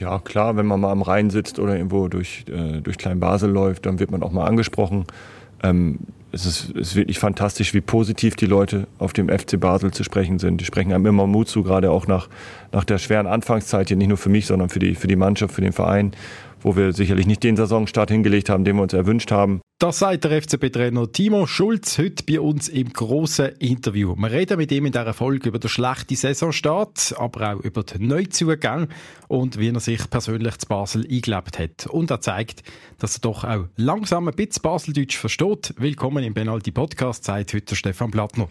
Ja, 0.00 0.18
klar, 0.18 0.56
wenn 0.56 0.66
man 0.66 0.80
mal 0.80 0.90
am 0.90 1.02
Rhein 1.02 1.30
sitzt 1.30 1.60
oder 1.60 1.76
irgendwo 1.76 2.08
durch, 2.08 2.44
äh, 2.48 2.80
durch 2.80 2.98
Kleinbasel 2.98 3.48
läuft, 3.48 3.86
dann 3.86 4.00
wird 4.00 4.10
man 4.10 4.24
auch 4.24 4.32
mal 4.32 4.44
angesprochen. 4.44 5.04
Ähm, 5.62 6.00
es, 6.32 6.46
ist, 6.46 6.70
es 6.70 6.88
ist 6.88 6.96
wirklich 6.96 7.20
fantastisch, 7.20 7.74
wie 7.74 7.80
positiv 7.80 8.34
die 8.34 8.46
Leute 8.46 8.88
auf 8.98 9.12
dem 9.12 9.28
FC 9.28 9.60
Basel 9.60 9.92
zu 9.92 10.02
sprechen 10.02 10.40
sind. 10.40 10.60
Die 10.60 10.64
sprechen 10.64 10.92
einem 10.92 11.06
immer 11.06 11.28
Mut 11.28 11.48
zu, 11.48 11.62
gerade 11.62 11.92
auch 11.92 12.08
nach, 12.08 12.28
nach 12.72 12.82
der 12.82 12.98
schweren 12.98 13.28
Anfangszeit 13.28 13.86
hier, 13.86 13.96
nicht 13.96 14.08
nur 14.08 14.16
für 14.16 14.30
mich, 14.30 14.46
sondern 14.46 14.68
für 14.68 14.80
die, 14.80 14.96
für 14.96 15.06
die 15.06 15.14
Mannschaft, 15.14 15.54
für 15.54 15.60
den 15.60 15.72
Verein 15.72 16.10
wo 16.64 16.74
wir 16.76 16.92
sicherlich 16.92 17.26
nicht 17.26 17.44
den 17.44 17.56
Saisonstart 17.56 18.10
hingelegt 18.10 18.48
haben, 18.48 18.64
den 18.64 18.76
wir 18.76 18.82
uns 18.82 18.94
erwünscht 18.94 19.30
haben. 19.30 19.60
Das 19.78 19.98
sagt 19.98 20.24
der 20.24 20.42
FCB-Trainer 20.42 21.12
Timo 21.12 21.46
Schulz 21.46 21.98
heute 21.98 22.24
bei 22.24 22.40
uns 22.40 22.68
im 22.68 22.92
grossen 22.92 23.50
Interview. 23.58 24.14
Wir 24.16 24.30
reden 24.30 24.56
mit 24.56 24.72
ihm 24.72 24.86
in 24.86 24.92
dieser 24.92 25.12
Folge 25.12 25.50
über 25.50 25.58
den 25.58 25.68
schlechten 25.68 26.16
Saisonstart, 26.16 27.14
aber 27.18 27.54
auch 27.54 27.60
über 27.60 27.82
den 27.82 28.06
Neuzugang 28.06 28.88
und 29.28 29.58
wie 29.58 29.68
er 29.68 29.80
sich 29.80 30.08
persönlich 30.08 30.56
zu 30.58 30.66
Basel 30.68 31.02
eingelebt 31.02 31.58
hat. 31.58 31.86
Und 31.86 32.10
er 32.10 32.20
zeigt, 32.20 32.62
dass 32.98 33.16
er 33.16 33.20
doch 33.20 33.44
auch 33.44 33.66
langsam 33.76 34.26
ein 34.26 34.34
bisschen 34.34 34.62
Baseldeutsch 34.62 35.18
versteht. 35.18 35.74
Willkommen 35.76 36.24
im 36.24 36.32
Benaldi 36.32 36.70
Podcast, 36.70 37.24
sagt 37.24 37.52
heute 37.52 37.76
Stefan 37.76 38.10
Plattner. 38.10 38.48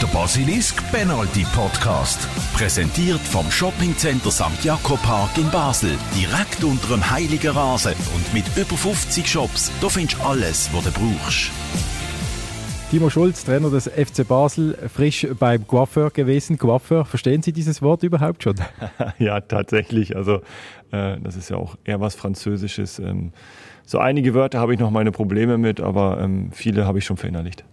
Der 0.00 0.06
Basilisk 0.06 0.82
Penalty 0.92 1.44
Podcast. 1.54 2.26
Präsentiert 2.54 3.20
vom 3.20 3.50
Shoppingcenter 3.50 4.30
St. 4.30 4.64
Jakob 4.64 5.02
Park 5.02 5.36
in 5.36 5.50
Basel. 5.50 5.90
Direkt 6.16 6.64
unter 6.64 6.88
dem 6.88 7.10
Heiligen 7.10 7.50
Rasen 7.50 7.92
und 8.14 8.32
mit 8.32 8.44
über 8.56 8.76
50 8.78 9.28
Shops. 9.28 9.70
Da 9.82 9.90
findest 9.90 10.18
du 10.18 10.24
alles, 10.24 10.70
was 10.72 10.84
du 10.84 10.90
brauchst. 10.92 11.50
Timo 12.90 13.10
Schulz, 13.10 13.44
Trainer 13.44 13.68
des 13.68 13.88
FC 13.88 14.26
Basel, 14.26 14.74
frisch 14.88 15.26
beim 15.38 15.66
Coiffeur 15.66 16.10
gewesen. 16.10 16.56
Coiffeur, 16.56 17.04
verstehen 17.04 17.42
Sie 17.42 17.52
dieses 17.52 17.82
Wort 17.82 18.02
überhaupt 18.02 18.42
schon? 18.42 18.54
ja, 19.18 19.40
tatsächlich. 19.42 20.16
Also, 20.16 20.36
äh, 20.92 21.18
das 21.22 21.36
ist 21.36 21.50
ja 21.50 21.56
auch 21.58 21.76
eher 21.84 22.00
was 22.00 22.14
Französisches. 22.14 22.98
Ähm, 23.00 23.32
so 23.84 23.98
einige 23.98 24.32
Wörter 24.32 24.60
habe 24.60 24.72
ich 24.72 24.80
noch 24.80 24.90
meine 24.90 25.12
Probleme 25.12 25.58
mit, 25.58 25.78
aber 25.78 26.20
ähm, 26.22 26.52
viele 26.52 26.86
habe 26.86 26.98
ich 26.98 27.04
schon 27.04 27.18
verinnerlicht. 27.18 27.64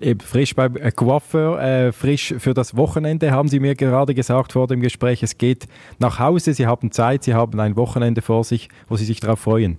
Eben 0.00 0.20
frisch 0.20 0.54
beim 0.54 0.74
Coiffeur, 0.94 1.60
äh, 1.60 1.92
frisch 1.92 2.34
für 2.38 2.54
das 2.54 2.76
Wochenende, 2.76 3.32
haben 3.32 3.48
Sie 3.48 3.58
mir 3.58 3.74
gerade 3.74 4.14
gesagt 4.14 4.52
vor 4.52 4.68
dem 4.68 4.80
Gespräch. 4.80 5.22
Es 5.22 5.38
geht 5.38 5.66
nach 5.98 6.18
Hause, 6.20 6.54
Sie 6.54 6.66
haben 6.66 6.92
Zeit, 6.92 7.24
Sie 7.24 7.34
haben 7.34 7.58
ein 7.58 7.76
Wochenende 7.76 8.22
vor 8.22 8.44
sich, 8.44 8.68
wo 8.88 8.96
Sie 8.96 9.04
sich 9.04 9.18
darauf 9.18 9.40
freuen. 9.40 9.78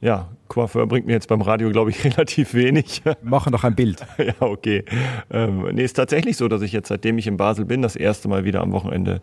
Ja, 0.00 0.28
Coiffeur 0.48 0.86
bringt 0.86 1.06
mir 1.06 1.12
jetzt 1.12 1.28
beim 1.28 1.40
Radio, 1.40 1.70
glaube 1.70 1.90
ich, 1.90 2.04
relativ 2.04 2.54
wenig. 2.54 3.02
Machen 3.22 3.52
doch 3.52 3.64
ein 3.64 3.74
Bild. 3.74 4.04
ja, 4.18 4.34
okay. 4.40 4.84
Ähm, 5.30 5.64
nee, 5.72 5.84
ist 5.84 5.94
tatsächlich 5.94 6.36
so, 6.36 6.48
dass 6.48 6.62
ich 6.62 6.72
jetzt, 6.72 6.88
seitdem 6.88 7.18
ich 7.18 7.26
in 7.26 7.36
Basel 7.36 7.64
bin, 7.64 7.82
das 7.82 7.96
erste 7.96 8.28
Mal 8.28 8.44
wieder 8.44 8.60
am 8.62 8.72
Wochenende 8.72 9.20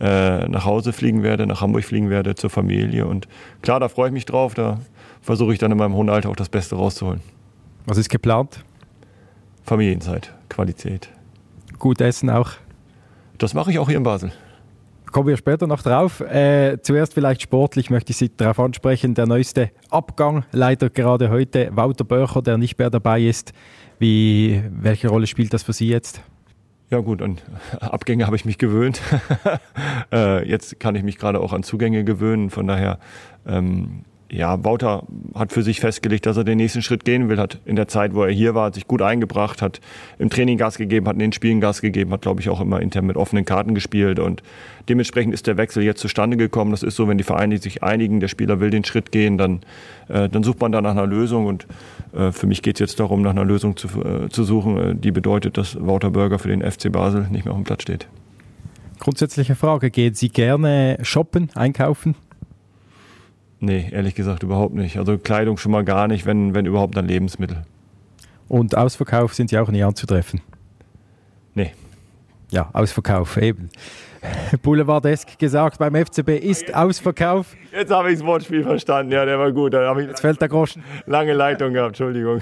äh, 0.00 0.48
nach 0.48 0.64
Hause 0.64 0.92
fliegen 0.92 1.22
werde, 1.22 1.46
nach 1.46 1.60
Hamburg 1.60 1.84
fliegen 1.84 2.10
werde, 2.10 2.34
zur 2.34 2.50
Familie. 2.50 3.06
Und 3.06 3.28
klar, 3.62 3.78
da 3.78 3.88
freue 3.88 4.08
ich 4.08 4.12
mich 4.12 4.24
drauf. 4.24 4.54
Da 4.54 4.80
versuche 5.20 5.52
ich 5.52 5.58
dann 5.58 5.70
in 5.72 5.78
meinem 5.78 5.94
hohen 5.94 6.08
Alter 6.08 6.30
auch 6.30 6.36
das 6.36 6.48
Beste 6.48 6.76
rauszuholen. 6.76 7.20
Was 7.86 7.98
ist 7.98 8.08
geplant? 8.08 8.64
Familienzeit, 9.66 10.32
Qualität. 10.48 11.08
Gut 11.80 12.00
essen 12.00 12.30
auch? 12.30 12.52
Das 13.36 13.52
mache 13.52 13.72
ich 13.72 13.80
auch 13.80 13.88
hier 13.88 13.96
in 13.96 14.04
Basel. 14.04 14.30
Kommen 15.10 15.26
wir 15.28 15.36
später 15.36 15.66
noch 15.66 15.82
drauf. 15.82 16.20
Äh, 16.20 16.78
zuerst 16.82 17.14
vielleicht 17.14 17.42
sportlich 17.42 17.90
möchte 17.90 18.12
ich 18.12 18.16
Sie 18.16 18.30
darauf 18.34 18.60
ansprechen. 18.60 19.14
Der 19.14 19.26
neueste 19.26 19.70
Abgang, 19.90 20.44
leider 20.52 20.88
gerade 20.88 21.30
heute, 21.30 21.70
Wouter 21.74 22.04
Böcher, 22.04 22.42
der 22.42 22.58
nicht 22.58 22.78
mehr 22.78 22.90
dabei 22.90 23.20
ist. 23.22 23.52
Wie, 23.98 24.62
welche 24.70 25.08
Rolle 25.08 25.26
spielt 25.26 25.52
das 25.52 25.64
für 25.64 25.72
Sie 25.72 25.88
jetzt? 25.88 26.20
Ja 26.88 27.00
gut, 27.00 27.20
an 27.20 27.38
Abgänge 27.80 28.26
habe 28.26 28.36
ich 28.36 28.44
mich 28.44 28.58
gewöhnt. 28.58 29.00
äh, 30.12 30.48
jetzt 30.48 30.78
kann 30.78 30.94
ich 30.94 31.02
mich 31.02 31.18
gerade 31.18 31.40
auch 31.40 31.52
an 31.52 31.64
Zugänge 31.64 32.04
gewöhnen. 32.04 32.50
Von 32.50 32.68
daher 32.68 33.00
ähm, 33.44 34.04
ja, 34.28 34.64
Wouter 34.64 35.04
hat 35.34 35.52
für 35.52 35.62
sich 35.62 35.78
festgelegt, 35.78 36.26
dass 36.26 36.36
er 36.36 36.42
den 36.42 36.56
nächsten 36.56 36.82
Schritt 36.82 37.04
gehen 37.04 37.28
will, 37.28 37.38
hat 37.38 37.60
in 37.64 37.76
der 37.76 37.86
Zeit, 37.86 38.14
wo 38.14 38.24
er 38.24 38.32
hier 38.32 38.54
war, 38.54 38.72
sich 38.74 38.88
gut 38.88 39.00
eingebracht, 39.00 39.62
hat 39.62 39.80
im 40.18 40.30
Training 40.30 40.58
Gas 40.58 40.78
gegeben, 40.78 41.06
hat 41.06 41.14
in 41.14 41.20
den 41.20 41.32
Spielen 41.32 41.60
Gas 41.60 41.80
gegeben, 41.80 42.10
hat, 42.12 42.22
glaube 42.22 42.40
ich, 42.40 42.48
auch 42.48 42.60
immer 42.60 42.80
intern 42.80 43.06
mit 43.06 43.16
offenen 43.16 43.44
Karten 43.44 43.74
gespielt 43.74 44.18
und 44.18 44.42
dementsprechend 44.88 45.32
ist 45.32 45.46
der 45.46 45.56
Wechsel 45.56 45.84
jetzt 45.84 46.00
zustande 46.00 46.36
gekommen. 46.36 46.72
Das 46.72 46.82
ist 46.82 46.96
so, 46.96 47.06
wenn 47.06 47.18
die 47.18 47.24
Vereine 47.24 47.58
sich 47.58 47.84
einigen, 47.84 48.18
der 48.18 48.28
Spieler 48.28 48.58
will 48.58 48.70
den 48.70 48.84
Schritt 48.84 49.12
gehen, 49.12 49.38
dann, 49.38 49.60
äh, 50.08 50.28
dann 50.28 50.42
sucht 50.42 50.60
man 50.60 50.72
da 50.72 50.82
nach 50.82 50.90
einer 50.90 51.06
Lösung 51.06 51.46
und 51.46 51.66
äh, 52.12 52.32
für 52.32 52.48
mich 52.48 52.62
geht 52.62 52.76
es 52.76 52.80
jetzt 52.80 53.00
darum, 53.00 53.22
nach 53.22 53.30
einer 53.30 53.44
Lösung 53.44 53.76
zu, 53.76 53.88
äh, 54.02 54.28
zu 54.28 54.42
suchen, 54.42 54.76
äh, 54.76 54.94
die 54.96 55.12
bedeutet, 55.12 55.56
dass 55.56 55.76
Wouter 55.80 56.10
Burger 56.10 56.40
für 56.40 56.48
den 56.48 56.62
FC 56.62 56.90
Basel 56.90 57.28
nicht 57.30 57.44
mehr 57.44 57.52
auf 57.52 57.60
dem 57.60 57.64
Platz 57.64 57.82
steht. 57.82 58.08
Grundsätzliche 58.98 59.54
Frage, 59.54 59.90
gehen 59.90 60.14
Sie 60.14 60.30
gerne 60.30 60.98
shoppen, 61.02 61.50
einkaufen? 61.54 62.16
Nee, 63.60 63.88
ehrlich 63.90 64.14
gesagt 64.14 64.42
überhaupt 64.42 64.74
nicht. 64.74 64.98
Also 64.98 65.16
Kleidung 65.18 65.56
schon 65.56 65.72
mal 65.72 65.84
gar 65.84 66.08
nicht, 66.08 66.26
wenn, 66.26 66.54
wenn 66.54 66.66
überhaupt 66.66 66.96
dann 66.96 67.06
Lebensmittel. 67.06 67.62
Und 68.48 68.76
Ausverkauf 68.76 69.34
sind 69.34 69.50
Sie 69.50 69.58
auch 69.58 69.70
nie 69.70 69.82
anzutreffen? 69.82 70.40
Nee. 71.54 71.72
Ja, 72.50 72.70
Ausverkauf, 72.72 73.36
eben. 73.38 73.70
Boulevardesk 74.62 75.38
gesagt, 75.38 75.78
beim 75.78 75.94
FCB 75.94 76.30
ist 76.30 76.74
Ausverkauf. 76.74 77.54
Jetzt 77.72 77.90
habe 77.90 78.10
ich 78.10 78.18
das 78.18 78.26
Wortspiel 78.26 78.62
verstanden, 78.62 79.12
ja, 79.12 79.24
der 79.24 79.38
war 79.38 79.52
gut. 79.52 79.74
Jetzt 79.74 80.20
fällt 80.20 80.40
der 80.40 80.48
Groschen. 80.48 80.82
Lange 81.06 81.34
Leitung 81.34 81.72
gehabt, 81.72 81.88
Entschuldigung. 81.88 82.40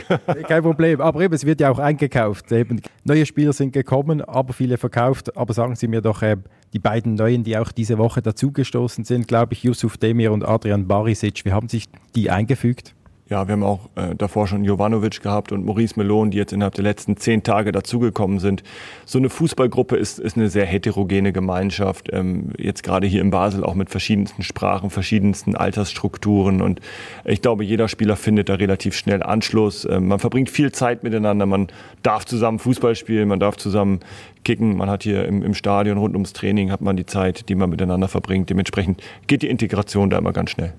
Kein 0.49 0.63
Problem, 0.63 1.01
aber 1.01 1.21
eben, 1.21 1.35
es 1.35 1.45
wird 1.45 1.61
ja 1.61 1.71
auch 1.71 1.79
eingekauft. 1.79 2.51
Eben, 2.53 2.81
neue 3.05 3.27
Spieler 3.27 3.53
sind 3.53 3.73
gekommen, 3.73 4.23
aber 4.23 4.53
viele 4.53 4.79
verkauft. 4.79 5.37
Aber 5.37 5.53
sagen 5.55 5.77
Sie 5.77 5.89
mir 5.89 6.01
doch, 6.01 6.23
äh, 6.23 6.37
die 6.73 6.79
beiden 6.79 7.15
Neuen, 7.15 7.45
die 7.45 7.57
auch 7.57 7.73
diese 7.73 7.99
Woche 7.99 8.23
dazugestoßen 8.23 9.05
sind, 9.05 9.29
glaube 9.29 9.55
ich, 9.55 9.63
Yusuf 9.63 9.97
Demir 9.97 10.33
und 10.33 10.45
Adrian 10.45 10.87
Barisic, 10.87 11.45
wie 11.45 11.53
haben 11.53 11.69
sich 11.69 11.89
die 12.15 12.31
eingefügt? 12.31 12.95
Ja, 13.31 13.49
wir 13.49 13.53
haben 13.53 13.63
auch 13.63 13.89
äh, 13.95 14.15
davor 14.15 14.47
schon 14.47 14.65
Jovanovic 14.65 15.23
gehabt 15.23 15.51
und 15.51 15.65
Maurice 15.65 15.95
Melon, 15.99 16.31
die 16.31 16.37
jetzt 16.37 16.53
innerhalb 16.53 16.75
der 16.75 16.85
letzten 16.85 17.17
zehn 17.17 17.43
Tage 17.43 17.73
dazugekommen 17.73 18.39
sind. 18.39 18.63
So 19.07 19.17
eine 19.19 19.31
Fußballgruppe 19.31 19.97
ist, 19.97 20.19
ist 20.19 20.37
eine 20.37 20.51
sehr 20.51 20.67
heterogene 20.67 21.33
Gemeinschaft. 21.33 22.11
Ähm, 22.13 22.51
jetzt 22.59 22.83
gerade 22.83 23.07
hier 23.07 23.23
in 23.23 23.31
Basel 23.31 23.65
auch 23.65 23.75
mit 23.77 23.89
verschiedensten 23.89 24.43
Sprachen, 24.43 24.91
verschiedensten 24.91 25.57
Altersstrukturen. 25.57 26.61
Und 26.61 26.83
ich 27.25 27.41
glaube, 27.41 27.65
jeder 27.65 27.89
Spieler 27.89 28.17
findet 28.17 28.51
da 28.51 28.57
relativ 28.57 28.95
schnell 28.95 29.23
Anschluss. 29.23 29.87
Ähm, 29.91 30.07
man 30.09 30.19
verbringt 30.19 30.51
viel 30.51 30.71
Zeit 30.73 31.03
miteinander. 31.03 31.47
Man 31.47 31.69
darf 32.03 32.27
zusammen 32.27 32.59
Fußball 32.59 32.95
spielen, 32.95 33.29
man 33.29 33.41
darf 33.41 33.57
zusammen 33.57 34.01
kicken. 34.45 34.77
Man 34.77 34.91
hat 34.91 35.03
hier 35.03 35.25
im, 35.25 35.43
im 35.43 35.55
Stadion 35.55 35.97
rund 35.97 36.15
ums 36.15 36.35
Training 36.35 36.71
hat 36.71 36.83
man 36.83 36.99
die 36.99 37.07
Zeit, 37.07 37.49
die 37.49 37.55
man 37.55 37.71
miteinander 37.71 38.09
verbringt. 38.09 38.51
Dementsprechend 38.51 39.03
geht 39.29 39.41
die 39.41 39.49
Integration 39.49 40.11
da 40.11 40.19
immer 40.19 40.35
ganz 40.35 40.51
schnell. 40.51 40.75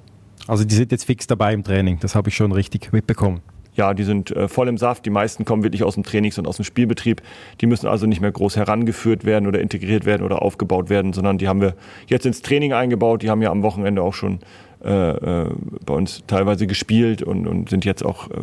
Also 0.47 0.63
die 0.63 0.75
sind 0.75 0.91
jetzt 0.91 1.05
fix 1.05 1.27
dabei 1.27 1.53
im 1.53 1.63
Training, 1.63 1.99
das 1.99 2.15
habe 2.15 2.29
ich 2.29 2.35
schon 2.35 2.51
richtig 2.51 2.91
mitbekommen. 2.93 3.41
Ja, 3.75 3.93
die 3.93 4.03
sind 4.03 4.31
äh, 4.31 4.47
voll 4.47 4.69
im 4.69 4.77
Saft. 4.77 5.05
Die 5.05 5.09
meisten 5.09 5.43
kommen 5.43 5.63
wirklich 5.63 5.83
aus 5.83 5.95
dem 5.95 6.03
Trainings- 6.03 6.39
und 6.39 6.47
aus 6.47 6.55
dem 6.55 6.63
Spielbetrieb. 6.63 7.21
Die 7.59 7.65
müssen 7.65 7.87
also 7.87 8.05
nicht 8.05 8.21
mehr 8.21 8.31
groß 8.31 8.55
herangeführt 8.55 9.25
werden 9.25 9.47
oder 9.47 9.59
integriert 9.59 10.05
werden 10.05 10.23
oder 10.23 10.41
aufgebaut 10.41 10.89
werden, 10.89 11.11
sondern 11.11 11.37
die 11.37 11.49
haben 11.49 11.59
wir 11.59 11.75
jetzt 12.07 12.25
ins 12.25 12.41
Training 12.41 12.71
eingebaut. 12.71 13.21
Die 13.21 13.29
haben 13.29 13.41
ja 13.41 13.51
am 13.51 13.63
Wochenende 13.63 14.01
auch 14.01 14.13
schon 14.13 14.39
äh, 14.83 15.09
äh 15.09 15.49
bei 15.85 15.93
uns 15.93 16.23
teilweise 16.25 16.67
gespielt 16.67 17.21
und, 17.21 17.47
und 17.47 17.69
sind 17.69 17.83
jetzt 17.83 18.05
auch 18.05 18.29
äh, 18.31 18.35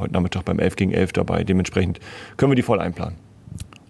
heute 0.00 0.12
Nachmittag 0.12 0.44
beim 0.44 0.58
11 0.58 0.74
gegen 0.74 0.92
11 0.92 1.12
dabei. 1.12 1.44
Dementsprechend 1.44 2.00
können 2.36 2.50
wir 2.50 2.56
die 2.56 2.62
voll 2.62 2.80
einplanen. 2.80 3.16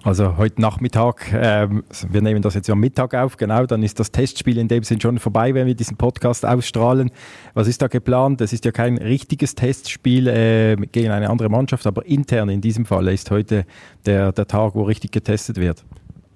Also 0.05 0.37
heute 0.37 0.61
Nachmittag, 0.61 1.33
äh, 1.33 1.69
wir 2.09 2.23
nehmen 2.23 2.43
das 2.43 2.55
jetzt 2.55 2.69
am 2.69 2.81
Mittag 2.81 3.15
auf, 3.15 3.37
genau, 3.37 3.67
dann 3.67 3.85
ist 3.85 4.01
das 4.01 4.11
Testspiel 4.11 4.59
in 4.59 4.67
dem 4.67 4.83
Sinn 4.83 5.01
schon 5.01 5.21
vorbei, 5.21 5.55
wenn 5.55 5.69
wir 5.69 5.77
diesen 5.77 5.97
Podcast 5.97 6.45
ausstrahlen. 6.45 7.13
Was 7.55 7.69
ist 7.69 7.83
da 7.83 7.87
geplant? 7.87 8.41
Es 8.41 8.53
ist 8.53 8.65
ja 8.65 8.73
kein 8.73 8.99
richtiges 8.99 9.55
Testspiel 9.55 10.27
äh, 10.27 10.77
gegen 10.91 11.13
eine 11.13 11.31
andere 11.31 11.49
Mannschaft, 11.49 11.87
aber 11.87 12.05
intern 12.05 12.49
in 12.49 12.61
diesem 12.61 12.85
Fall 12.85 13.07
ist 13.09 13.31
heute 13.31 13.65
der, 14.05 14.33
der 14.33 14.49
Tag, 14.49 14.75
wo 14.75 14.83
richtig 14.83 15.13
getestet 15.13 15.59
wird 15.59 15.85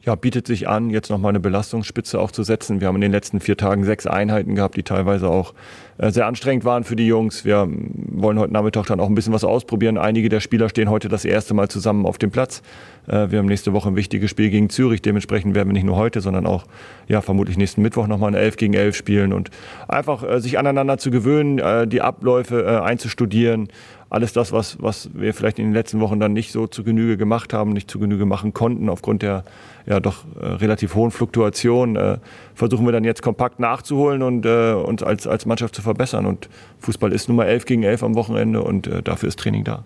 ja, 0.07 0.15
bietet 0.15 0.47
sich 0.47 0.69
an, 0.69 0.91
jetzt 0.91 1.11
nochmal 1.11 1.31
eine 1.31 1.41
Belastungsspitze 1.41 2.21
auch 2.21 2.31
zu 2.31 2.45
setzen. 2.45 2.81
Wir 2.81 2.87
haben 2.87 2.95
in 2.95 3.01
den 3.01 3.11
letzten 3.11 3.41
vier 3.41 3.57
Tagen 3.57 3.85
sechs 3.85 4.07
Einheiten 4.07 4.55
gehabt, 4.55 4.77
die 4.77 4.85
teilweise 4.85 5.29
auch 5.29 5.53
äh, 5.99 6.13
sehr 6.13 6.27
anstrengend 6.27 6.65
waren 6.65 6.85
für 6.85 6.95
die 6.95 7.09
Jungs. 7.09 7.45
Wir 7.45 7.69
wollen 7.69 8.39
heute 8.39 8.53
Nachmittag 8.53 8.87
dann 8.87 9.01
auch 9.01 9.09
ein 9.09 9.17
bisschen 9.17 9.33
was 9.33 9.43
ausprobieren. 9.43 9.99
Einige 9.99 10.29
der 10.29 10.39
Spieler 10.39 10.69
stehen 10.69 10.91
heute 10.91 11.09
das 11.09 11.25
erste 11.25 11.55
Mal 11.55 11.69
zusammen 11.69 12.07
auf 12.07 12.19
dem 12.19 12.31
Platz. 12.31 12.63
Äh, 13.09 13.33
wir 13.33 13.41
haben 13.41 13.47
nächste 13.47 13.73
Woche 13.73 13.89
ein 13.89 13.97
wichtiges 13.97 14.31
Spiel 14.31 14.49
gegen 14.49 14.71
Zürich. 14.71 15.03
Dementsprechend 15.03 15.57
werden 15.57 15.71
wir 15.71 15.73
nicht 15.73 15.87
nur 15.87 15.97
heute, 15.97 16.21
sondern 16.21 16.47
auch 16.47 16.67
ja, 17.09 17.21
vermutlich 17.21 17.57
nächsten 17.57 17.83
Mittwoch 17.83 18.07
nochmal 18.07 18.29
eine 18.29 18.39
11 18.39 18.59
gegen 18.59 18.75
11 18.75 18.95
spielen 18.95 19.33
und 19.33 19.51
einfach 19.89 20.23
äh, 20.23 20.41
sich 20.41 20.57
aneinander 20.57 20.99
zu 20.99 21.11
gewöhnen, 21.11 21.89
die 21.89 22.01
Abläufe 22.01 22.83
einzustudieren 22.83 23.69
alles 24.09 24.33
das, 24.33 24.53
was, 24.53 24.81
was 24.81 25.11
wir 25.15 25.35
vielleicht 25.35 25.59
in 25.59 25.67
den 25.67 25.75
letzten 25.75 26.01
Wochen 26.01 26.21
dann 26.21 26.33
nicht 26.33 26.53
so 26.53 26.67
zu 26.67 26.85
Genüge 26.85 27.17
gemacht 27.17 27.53
haben, 27.53 27.73
nicht 27.73 27.91
zu 27.91 27.99
Genüge 27.99 28.25
machen 28.25 28.53
konnten, 28.53 28.89
aufgrund 28.89 29.23
der 29.23 29.45
ja 29.87 30.01
doch 30.01 30.25
äh, 30.41 30.47
relativ 30.47 30.95
hohen 30.95 31.11
Fluktuation, 31.11 31.97
äh, 31.97 32.19
versuchen 32.55 32.87
wir 32.87 32.93
dann 32.93 33.05
jetzt 33.05 33.23
kompakt 33.23 33.61
nachzuholen 33.61 34.23
und 34.23 34.47
äh, 34.47 34.73
uns 34.75 35.03
als, 35.03 35.27
als 35.27 35.47
Mannschaft 35.47 35.75
zu 35.75 35.83
verbessern. 35.83 36.27
Und 36.27 36.49
Fußball 36.81 37.13
ist 37.13 37.29
nun 37.29 37.37
mal 37.37 37.47
11 37.47 37.65
gegen 37.67 37.83
11 37.83 38.03
am 38.03 38.15
Wochenende 38.15 38.63
und 38.63 38.87
äh, 38.87 39.03
dafür 39.03 39.29
ist 39.29 39.39
Training 39.39 39.65
da. 39.65 39.85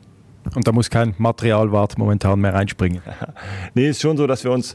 Und 0.54 0.66
da 0.66 0.72
muss 0.72 0.90
kein 0.90 1.14
Materialwart 1.18 1.98
momentan 1.98 2.40
mehr 2.40 2.54
reinspringen. 2.54 3.02
nee, 3.74 3.88
ist 3.88 4.00
schon 4.00 4.16
so, 4.16 4.26
dass 4.26 4.44
wir 4.44 4.50
uns 4.50 4.74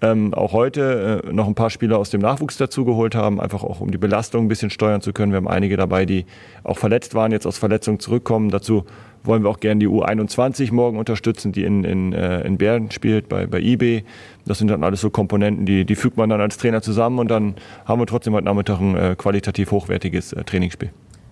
ähm, 0.00 0.34
auch 0.34 0.52
heute 0.52 1.22
äh, 1.26 1.32
noch 1.32 1.46
ein 1.46 1.54
paar 1.54 1.70
Spieler 1.70 1.98
aus 1.98 2.10
dem 2.10 2.20
Nachwuchs 2.20 2.56
dazugeholt 2.56 3.14
haben, 3.14 3.40
einfach 3.40 3.64
auch 3.64 3.80
um 3.80 3.90
die 3.90 3.98
Belastung 3.98 4.44
ein 4.44 4.48
bisschen 4.48 4.70
steuern 4.70 5.00
zu 5.00 5.12
können. 5.12 5.32
Wir 5.32 5.38
haben 5.38 5.48
einige 5.48 5.76
dabei, 5.76 6.04
die 6.04 6.26
auch 6.64 6.78
verletzt 6.78 7.14
waren, 7.14 7.32
jetzt 7.32 7.46
aus 7.46 7.58
Verletzungen 7.58 7.98
zurückkommen. 7.98 8.50
Dazu 8.50 8.84
wollen 9.24 9.42
wir 9.42 9.50
auch 9.50 9.60
gerne 9.60 9.80
die 9.80 9.88
U21 9.88 10.72
morgen 10.72 10.98
unterstützen, 10.98 11.52
die 11.52 11.64
in, 11.64 11.84
in, 11.84 12.12
äh, 12.12 12.42
in 12.42 12.58
Bern 12.58 12.90
spielt, 12.90 13.28
bei, 13.28 13.46
bei 13.46 13.60
IB. 13.60 14.02
Das 14.44 14.58
sind 14.58 14.68
dann 14.68 14.84
alles 14.84 15.00
so 15.00 15.10
Komponenten, 15.10 15.66
die, 15.66 15.84
die 15.84 15.96
fügt 15.96 16.16
man 16.16 16.30
dann 16.30 16.40
als 16.40 16.56
Trainer 16.56 16.82
zusammen 16.82 17.18
und 17.18 17.30
dann 17.30 17.56
haben 17.84 18.00
wir 18.00 18.06
trotzdem 18.06 18.34
heute 18.34 18.44
Nachmittag 18.44 18.80
ein 18.80 18.96
äh, 18.96 19.14
qualitativ 19.16 19.72
hochwertiges 19.72 20.32
äh, 20.32 20.44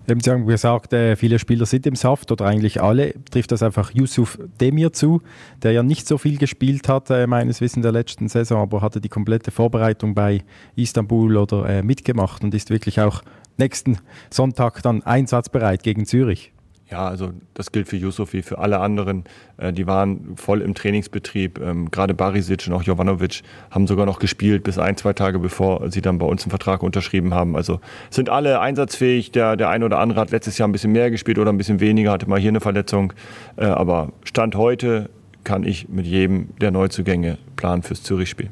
Trainingsspiel. 0.05 0.21
Sie 0.21 0.31
haben 0.31 0.47
gesagt, 0.47 0.93
äh, 0.93 1.15
viele 1.15 1.39
Spieler 1.39 1.65
sind 1.65 1.85
im 1.87 1.95
Saft 1.95 2.31
oder 2.31 2.45
eigentlich 2.45 2.81
alle. 2.81 3.13
Trifft 3.29 3.51
das 3.51 3.63
einfach 3.63 3.91
Yusuf 3.91 4.39
Demir 4.59 4.93
zu, 4.93 5.21
der 5.63 5.71
ja 5.71 5.83
nicht 5.83 6.07
so 6.07 6.17
viel 6.17 6.37
gespielt 6.37 6.87
hat, 6.87 7.09
äh, 7.09 7.27
meines 7.27 7.61
Wissens, 7.61 7.83
der 7.83 7.91
letzten 7.91 8.27
Saison, 8.27 8.61
aber 8.61 8.81
hatte 8.81 9.01
die 9.01 9.09
komplette 9.09 9.51
Vorbereitung 9.51 10.13
bei 10.13 10.43
Istanbul 10.75 11.37
oder 11.37 11.67
äh, 11.67 11.83
mitgemacht 11.83 12.43
und 12.43 12.53
ist 12.53 12.69
wirklich 12.69 12.99
auch 13.01 13.21
nächsten 13.57 13.97
Sonntag 14.29 14.81
dann 14.83 15.03
einsatzbereit 15.03 15.83
gegen 15.83 16.05
Zürich. 16.05 16.54
Ja, 16.89 17.07
also 17.07 17.31
das 17.55 17.71
gilt 17.71 17.87
für 17.87 17.97
Yusuf 17.97 18.33
wie 18.33 18.43
für 18.43 18.59
alle 18.59 18.79
anderen. 18.79 19.23
Äh, 19.57 19.73
die 19.73 19.87
waren 19.87 20.35
voll 20.35 20.61
im 20.61 20.75
Trainingsbetrieb. 20.75 21.59
Ähm, 21.59 21.89
gerade 21.89 22.13
Barisic 22.13 22.67
und 22.67 22.73
auch 22.73 22.83
Jovanovic 22.83 23.41
haben 23.71 23.87
sogar 23.87 24.05
noch 24.05 24.19
gespielt 24.19 24.63
bis 24.63 24.77
ein, 24.77 24.95
zwei 24.95 25.13
Tage 25.13 25.39
bevor 25.39 25.89
sie 25.89 26.01
dann 26.01 26.19
bei 26.19 26.27
uns 26.27 26.43
einen 26.43 26.51
Vertrag 26.51 26.83
unterschrieben 26.83 27.33
haben. 27.33 27.55
Also 27.55 27.79
sind 28.11 28.29
alle 28.29 28.59
einsatzfähig. 28.59 29.31
Der, 29.31 29.55
der 29.57 29.69
eine 29.69 29.85
oder 29.85 29.97
andere 29.97 30.19
hat 30.19 30.29
letztes 30.29 30.59
Jahr 30.59 30.67
ein 30.67 30.71
bisschen 30.71 30.91
mehr 30.91 31.09
gespielt 31.09 31.39
oder 31.39 31.51
ein 31.51 31.57
bisschen 31.57 31.79
weniger, 31.79 32.11
hatte 32.11 32.29
mal 32.29 32.39
hier 32.39 32.49
eine 32.49 32.61
Verletzung. 32.61 33.13
Äh, 33.57 33.65
aber 33.65 34.11
Stand 34.23 34.55
heute 34.55 35.09
kann 35.43 35.63
ich 35.63 35.89
mit 35.89 36.05
jedem 36.05 36.49
der 36.61 36.69
Neuzugänge 36.69 37.39
planen 37.55 37.81
fürs 37.81 38.03
Zürich-Spiel. 38.03 38.51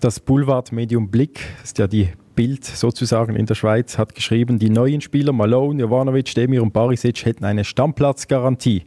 Das 0.00 0.20
Boulevard-Medium 0.20 1.08
Blick 1.08 1.40
ist 1.64 1.78
ja 1.78 1.86
die 1.86 2.10
Bild 2.38 2.64
sozusagen 2.64 3.34
in 3.34 3.46
der 3.46 3.56
Schweiz 3.56 3.98
hat 3.98 4.14
geschrieben, 4.14 4.60
die 4.60 4.70
neuen 4.70 5.00
Spieler 5.00 5.32
Malone, 5.32 5.80
Jovanovic, 5.80 6.36
Demir 6.36 6.62
und 6.62 6.72
Barisic 6.72 7.24
hätten 7.24 7.44
eine 7.44 7.64
Stammplatzgarantie. 7.64 8.84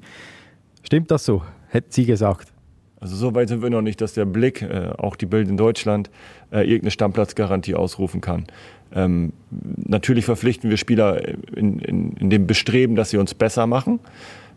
Stimmt 0.84 1.12
das 1.12 1.26
so? 1.26 1.44
Hätten 1.68 1.92
Sie 1.92 2.06
gesagt? 2.06 2.48
Also 3.02 3.18
so 3.18 3.36
weit 3.36 3.50
sind 3.50 3.62
wir 3.62 3.70
noch 3.70 3.82
nicht, 3.82 4.00
dass 4.00 4.14
der 4.14 4.24
Blick, 4.24 4.62
äh, 4.62 4.94
auch 4.98 5.18
die 5.18 5.26
Bild 5.26 5.50
in 5.50 5.58
Deutschland, 5.58 6.10
äh, 6.54 6.62
irgendeine 6.62 6.92
Stammplatzgarantie 6.92 7.76
ausrufen 7.76 8.22
kann. 8.22 8.46
Ähm, 8.94 9.34
natürlich 9.50 10.24
verpflichten 10.24 10.70
wir 10.70 10.78
Spieler 10.78 11.22
in, 11.54 11.80
in, 11.80 12.14
in, 12.14 12.30
dem 12.30 12.48
Bestreben, 12.48 12.96
dass 12.96 13.10
sie 13.10 13.18
uns 13.18 13.34
besser 13.34 13.68
machen, 13.68 14.00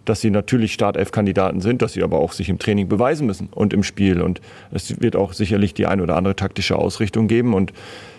dass 0.05 0.21
sie 0.21 0.31
natürlich 0.31 0.73
Startelf-Kandidaten 0.73 1.61
sind, 1.61 1.83
dass 1.83 1.95
sie 1.95 2.03
aber 2.03 2.19
auch 2.19 2.33
sich 2.33 2.49
im 2.49 2.59
Training 2.59 2.89
beweisen 2.89 3.27
müssen 3.27 3.49
und 3.51 3.73
im 3.73 3.83
Spiel. 3.83 4.21
Und 4.21 4.41
es 4.71 5.01
wird 5.01 5.17
auch 5.17 5.33
sicherlich 5.33 5.75
die 5.75 5.87
ein 5.87 6.01
oder 6.01 6.17
andere 6.17 6.37
taktische 6.37 6.77
Ausrichtung 6.77 7.29
geben. 7.29 7.55
Und 7.55 7.73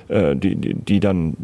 äh, 0.07 0.35
die, 0.35 0.55
die, 0.55 0.73
die 0.73 0.99
dann 0.99 1.35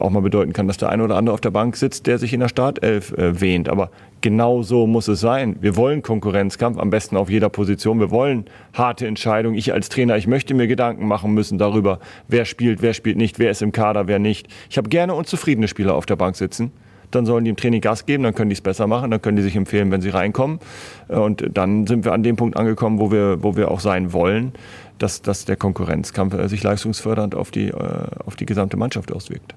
auch 0.00 0.10
mal 0.10 0.20
bedeuten 0.20 0.52
kann, 0.52 0.66
dass 0.66 0.78
der 0.78 0.88
eine 0.88 1.04
oder 1.04 1.16
andere 1.16 1.34
auf 1.34 1.40
der 1.40 1.50
Bank 1.50 1.76
sitzt, 1.76 2.06
der 2.06 2.18
sich 2.18 2.32
in 2.32 2.40
der 2.40 2.48
Startelf 2.48 3.12
äh, 3.12 3.40
wähnt. 3.40 3.68
Aber 3.68 3.90
genau 4.20 4.62
so 4.62 4.86
muss 4.86 5.08
es 5.08 5.20
sein. 5.20 5.56
Wir 5.60 5.76
wollen 5.76 6.02
Konkurrenzkampf, 6.02 6.78
am 6.78 6.90
besten 6.90 7.16
auf 7.16 7.30
jeder 7.30 7.48
Position. 7.48 8.00
Wir 8.00 8.10
wollen 8.10 8.46
harte 8.72 9.06
Entscheidungen. 9.06 9.56
Ich 9.56 9.72
als 9.72 9.88
Trainer, 9.88 10.16
ich 10.16 10.26
möchte 10.26 10.54
mir 10.54 10.66
Gedanken 10.66 11.06
machen 11.06 11.34
müssen 11.34 11.58
darüber, 11.58 12.00
wer 12.28 12.44
spielt, 12.44 12.82
wer 12.82 12.94
spielt 12.94 13.18
nicht, 13.18 13.38
wer 13.38 13.50
ist 13.50 13.62
im 13.62 13.72
Kader, 13.72 14.06
wer 14.06 14.18
nicht. 14.18 14.48
Ich 14.70 14.78
habe 14.78 14.88
gerne 14.88 15.14
unzufriedene 15.14 15.68
Spieler 15.68 15.94
auf 15.94 16.06
der 16.06 16.16
Bank 16.16 16.36
sitzen. 16.36 16.72
Dann 17.10 17.26
sollen 17.26 17.44
die 17.44 17.50
im 17.50 17.56
Training 17.56 17.80
Gas 17.80 18.06
geben, 18.06 18.22
dann 18.22 18.34
können 18.34 18.50
die 18.50 18.54
es 18.54 18.60
besser 18.60 18.86
machen, 18.86 19.10
dann 19.10 19.20
können 19.20 19.36
die 19.36 19.42
sich 19.42 19.56
empfehlen, 19.56 19.90
wenn 19.90 20.00
sie 20.00 20.10
reinkommen. 20.10 20.60
Äh, 21.08 21.16
und 21.16 21.44
dann 21.52 21.86
sind 21.86 22.04
wir 22.04 22.12
an 22.12 22.22
dem 22.22 22.36
Punkt 22.36 22.56
angekommen, 22.56 22.98
wo 22.98 23.10
wir, 23.10 23.42
wo 23.42 23.56
wir 23.56 23.70
auch 23.70 23.80
sein 23.80 24.12
wollen 24.12 24.52
dass, 25.00 25.22
dass 25.22 25.44
der 25.44 25.56
Konkurrenzkampf 25.56 26.34
äh, 26.34 26.48
sich 26.48 26.62
leistungsfördernd 26.62 27.34
auf 27.34 27.50
die, 27.50 27.68
äh, 27.68 28.06
auf 28.24 28.36
die 28.36 28.46
gesamte 28.46 28.76
Mannschaft 28.76 29.12
auswirkt. 29.12 29.54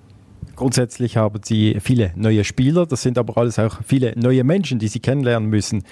Grundsätzlich 0.55 1.17
haben 1.17 1.41
Sie 1.43 1.77
viele 1.81 2.11
neue 2.15 2.43
Spieler, 2.43 2.85
das 2.85 3.01
sind 3.01 3.17
aber 3.17 3.37
alles 3.37 3.57
auch 3.57 3.79
viele 3.85 4.13
neue 4.15 4.43
Menschen, 4.43 4.77
die 4.77 4.87
Sie 4.87 4.99
kennenlernen 4.99 5.49
müssen. 5.49 5.83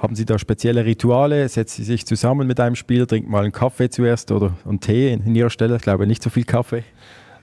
Haben 0.00 0.16
Sie 0.16 0.24
da 0.24 0.38
spezielle 0.38 0.84
Rituale? 0.84 1.48
Setzen 1.48 1.84
Sie 1.84 1.92
sich 1.92 2.04
zusammen 2.04 2.46
mit 2.46 2.58
einem 2.58 2.74
Spieler, 2.74 3.06
trinken 3.06 3.30
mal 3.30 3.44
einen 3.44 3.52
Kaffee 3.52 3.90
zuerst 3.90 4.32
oder 4.32 4.54
einen 4.66 4.80
Tee 4.80 5.12
in 5.12 5.34
Ihrer 5.34 5.50
Stelle? 5.50 5.76
Ich 5.76 5.82
glaube 5.82 6.06
nicht 6.06 6.22
so 6.22 6.30
viel 6.30 6.44
Kaffee. 6.44 6.82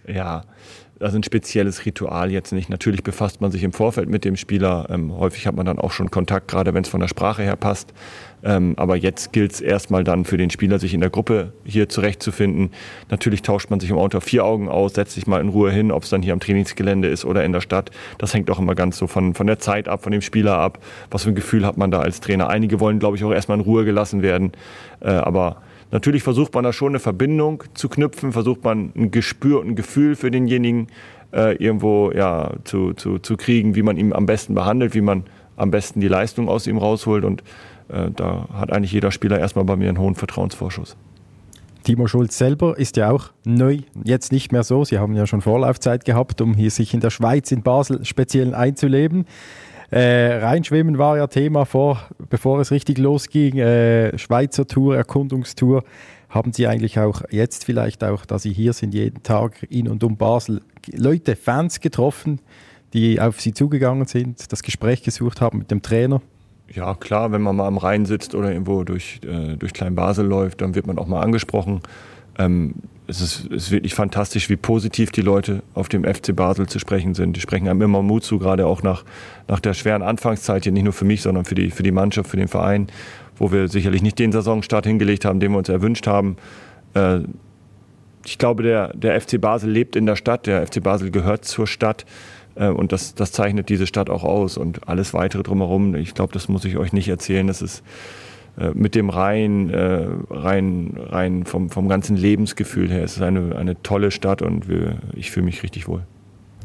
Ja, 0.06 0.44
also 1.06 1.19
ein 1.19 1.24
spezielles 1.24 1.86
Ritual 1.86 2.31
jetzt 2.31 2.52
nicht. 2.52 2.68
Natürlich 2.69 3.04
befasst 3.04 3.40
man 3.40 3.52
sich 3.52 3.62
im 3.62 3.74
Vorfeld 3.74 4.10
mit 4.10 4.25
dem 4.25 4.36
Spieler. 4.36 4.88
Ähm, 4.90 5.16
häufig 5.16 5.46
hat 5.46 5.56
man 5.56 5.66
dann 5.66 5.78
auch 5.78 5.92
schon 5.92 6.10
Kontakt, 6.10 6.48
gerade 6.48 6.74
wenn 6.74 6.84
es 6.84 6.90
von 6.90 7.00
der 7.00 7.07
Sprache 7.07 7.44
her 7.44 7.56
passt. 7.56 7.94
Ähm, 8.44 8.74
aber 8.78 8.96
jetzt 8.96 9.31
gilt 9.31 9.54
es 9.54 9.62
erstmal 9.62 10.04
dann 10.04 10.25
für 10.25 10.38
den 10.38 10.50
Spieler, 10.50 10.80
sich 10.80 10.96
in 10.96 11.02
der 11.02 11.12
Gruppe 11.12 11.54
hier 11.63 11.90
zurechtzufinden. 11.90 12.72
Natürlich 13.12 13.44
tauscht 13.44 13.69
man 13.69 13.80
sich 13.80 13.92
immer 13.92 14.02
unter 14.02 14.19
vier 14.19 14.46
Augen 14.46 14.68
aus, 14.68 14.96
setzt 14.96 15.13
sich 15.13 15.28
mal 15.28 15.42
in 15.42 15.50
Ruhe 15.50 15.72
hin, 15.72 15.92
ob 15.92 16.04
es 16.04 16.10
dann 16.10 16.24
hier 16.24 16.34
am 16.34 16.40
Trainingsgelände 16.40 17.07
ist 17.07 17.24
oder 17.24 17.46
in 17.46 17.54
der 17.54 17.62
Stadt. 17.62 17.92
Das 18.18 18.34
hängt 18.34 18.50
auch 18.50 18.57
immer 18.57 18.74
ganz 18.74 18.98
so 18.98 19.06
von, 19.06 19.36
von 19.36 19.46
der 19.46 19.60
Zeit 19.60 19.88
ab, 19.88 20.02
von 20.02 20.12
dem 20.12 20.22
Spieler 20.22 20.57
ab. 20.57 20.80
Was 21.12 21.24
für 21.24 21.30
ein 21.30 21.36
Gefühl 21.36 21.68
hat 21.68 21.78
man 21.78 21.92
da 21.92 22.00
als 22.00 22.19
Trainer? 22.19 22.50
Einige 22.50 22.80
wollen, 22.80 22.98
glaube 22.98 23.16
ich, 23.16 23.24
auch 23.24 23.31
erstmal 23.31 23.60
in 23.60 23.63
Ruhe 23.63 23.86
gelassen 23.86 24.24
werden. 24.24 24.54
Äh, 25.02 25.10
aber 25.10 25.62
Natürlich 25.91 26.23
versucht 26.23 26.53
man 26.53 26.63
da 26.63 26.73
schon 26.73 26.89
eine 26.89 26.99
Verbindung 26.99 27.63
zu 27.73 27.89
knüpfen, 27.89 28.31
versucht 28.31 28.63
man 28.63 28.91
ein 28.95 29.11
Gespür 29.11 29.59
und 29.61 29.69
ein 29.69 29.75
Gefühl 29.75 30.15
für 30.15 30.31
denjenigen 30.31 30.87
äh, 31.31 31.55
irgendwo 31.55 32.11
ja, 32.11 32.53
zu, 32.63 32.93
zu, 32.93 33.19
zu 33.19 33.37
kriegen, 33.37 33.75
wie 33.75 33.83
man 33.83 33.97
ihn 33.97 34.13
am 34.13 34.25
besten 34.25 34.55
behandelt, 34.55 34.95
wie 34.95 35.01
man 35.01 35.23
am 35.55 35.71
besten 35.71 35.99
die 35.99 36.07
Leistung 36.07 36.49
aus 36.49 36.67
ihm 36.67 36.77
rausholt. 36.77 37.23
Und 37.23 37.43
äh, 37.89 38.09
da 38.15 38.47
hat 38.53 38.71
eigentlich 38.71 38.91
jeder 38.91 39.11
Spieler 39.11 39.39
erstmal 39.39 39.65
bei 39.65 39.75
mir 39.75 39.89
einen 39.89 39.99
hohen 39.99 40.15
Vertrauensvorschuss. 40.15 40.97
Timo 41.83 42.07
Schulz 42.07 42.35
selber 42.35 42.79
ist 42.79 42.97
ja 42.97 43.11
auch 43.11 43.29
neu, 43.45 43.77
jetzt 44.03 44.31
nicht 44.31 44.51
mehr 44.51 44.63
so. 44.63 44.83
Sie 44.83 44.97
haben 44.97 45.15
ja 45.15 45.27
schon 45.27 45.41
Vorlaufzeit 45.41 46.03
gehabt, 46.03 46.41
um 46.41 46.55
hier 46.55 46.71
sich 46.71 46.95
in 46.95 46.99
der 46.99 47.11
Schweiz, 47.11 47.51
in 47.51 47.61
Basel 47.61 48.03
speziell 48.05 48.55
einzuleben. 48.55 49.25
Äh, 49.91 50.37
Reinschwimmen 50.37 50.97
war 50.97 51.17
ja 51.17 51.27
Thema 51.27 51.65
vor, 51.65 52.09
bevor 52.29 52.59
es 52.59 52.71
richtig 52.71 52.97
losging. 52.97 53.57
Äh, 53.57 54.17
Schweizer 54.17 54.67
Tour, 54.67 54.95
Erkundungstour. 54.95 55.83
Haben 56.29 56.53
Sie 56.53 56.67
eigentlich 56.67 56.99
auch 56.99 57.21
jetzt 57.29 57.65
vielleicht 57.65 58.03
auch, 58.03 58.25
da 58.25 58.39
Sie 58.39 58.51
hier 58.51 58.73
sind, 58.73 58.93
jeden 58.93 59.23
Tag 59.23 59.65
in 59.69 59.87
und 59.87 60.03
um 60.03 60.17
Basel, 60.17 60.61
Leute, 60.91 61.35
Fans 61.35 61.79
getroffen, 61.79 62.39
die 62.93 63.21
auf 63.21 63.39
Sie 63.39 63.53
zugegangen 63.53 64.05
sind, 64.05 64.51
das 64.51 64.63
Gespräch 64.63 65.03
gesucht 65.03 65.39
haben 65.39 65.59
mit 65.59 65.71
dem 65.71 65.81
Trainer? 65.81 66.21
Ja, 66.73 66.95
klar, 66.95 67.31
wenn 67.31 67.41
man 67.41 67.55
mal 67.55 67.67
am 67.67 67.77
Rhein 67.77 68.05
sitzt 68.05 68.33
oder 68.33 68.51
irgendwo 68.51 68.83
durch, 68.83 69.21
äh, 69.23 69.55
durch 69.55 69.71
Klein-Basel 69.73 70.25
läuft, 70.25 70.61
dann 70.61 70.75
wird 70.75 70.87
man 70.87 70.97
auch 70.97 71.07
mal 71.07 71.21
angesprochen. 71.21 71.81
Ähm, 72.37 72.75
es, 73.07 73.22
ist, 73.22 73.46
ist 73.48 73.72
wirklich 73.72 73.94
fantastisch, 73.94 74.50
wie 74.50 74.56
positiv 74.56 75.12
die 75.12 75.22
Leute 75.22 75.62
auf 75.74 75.90
dem 75.90 76.04
FC 76.04 76.36
Basel 76.36 76.68
zu 76.68 76.80
sprechen 76.80 77.13
sind. 77.13 77.36
Die 77.36 77.42
sprechen 77.42 77.68
einem 77.68 77.81
immer 77.81 78.02
Mut 78.02 78.24
zu, 78.24 78.40
gerade 78.40 78.66
auch 78.66 78.83
nach, 78.83 79.04
nach 79.47 79.59
der 79.59 79.74
schweren 79.74 80.02
Anfangszeit 80.02 80.64
hier, 80.64 80.71
nicht 80.71 80.83
nur 80.83 80.94
für 80.94 81.06
mich, 81.06 81.21
sondern 81.21 81.45
für 81.45 81.56
die, 81.56 81.71
für 81.71 81.83
die 81.83 81.92
Mannschaft, 81.92 82.30
für 82.30 82.38
den 82.38 82.47
Verein, 82.47 82.88
wo 83.38 83.52
wir 83.52 83.68
sicherlich 83.68 84.02
nicht 84.02 84.19
den 84.19 84.31
Saisonstart 84.31 84.85
hingelegt 84.85 85.26
haben, 85.26 85.40
den 85.40 85.52
wir 85.52 85.57
uns 85.57 85.69
erwünscht 85.69 86.07
haben. 86.07 86.38
Äh, 86.94 87.19
ich 88.26 88.38
glaube, 88.38 88.64
der, 88.64 88.94
der 88.95 89.19
FC 89.21 89.40
Basel 89.40 89.69
lebt 89.69 89.95
in 89.95 90.06
der 90.06 90.16
Stadt, 90.16 90.47
der 90.47 90.66
FC 90.66 90.81
Basel 90.81 91.12
gehört 91.12 91.45
zur 91.45 91.68
Stadt. 91.68 92.06
Äh, 92.56 92.69
und 92.69 92.92
das, 92.92 93.14
das 93.14 93.31
zeichnet 93.31 93.69
diese 93.69 93.88
Stadt 93.88 94.09
auch 94.09 94.24
aus. 94.24 94.57
Und 94.57 94.88
alles 94.88 95.14
weitere 95.14 95.44
drumherum, 95.44 95.95
ich 95.95 96.16
glaube, 96.16 96.33
das 96.33 96.50
muss 96.50 96.66
ich 96.66 96.78
euch 96.78 96.94
nicht 96.94 97.07
erzählen. 97.07 97.45
Das 97.45 97.62
ist 97.62 97.83
mit 98.74 98.95
dem 98.95 99.09
Rhein, 99.09 99.69
äh, 99.69 100.07
rein, 100.30 100.94
rein 100.97 101.45
vom, 101.45 101.69
vom 101.69 101.90
ganzen 101.90 102.16
Lebensgefühl 102.16 102.90
her. 102.90 103.04
Es 103.04 103.18
ist 103.18 103.21
eine, 103.21 103.56
eine 103.56 103.81
tolle 103.83 104.12
Stadt 104.12 104.42
und 104.42 104.69
wir, 104.69 104.97
ich 105.14 105.31
fühle 105.31 105.45
mich 105.45 105.62
richtig 105.64 105.88
wohl. 105.88 106.04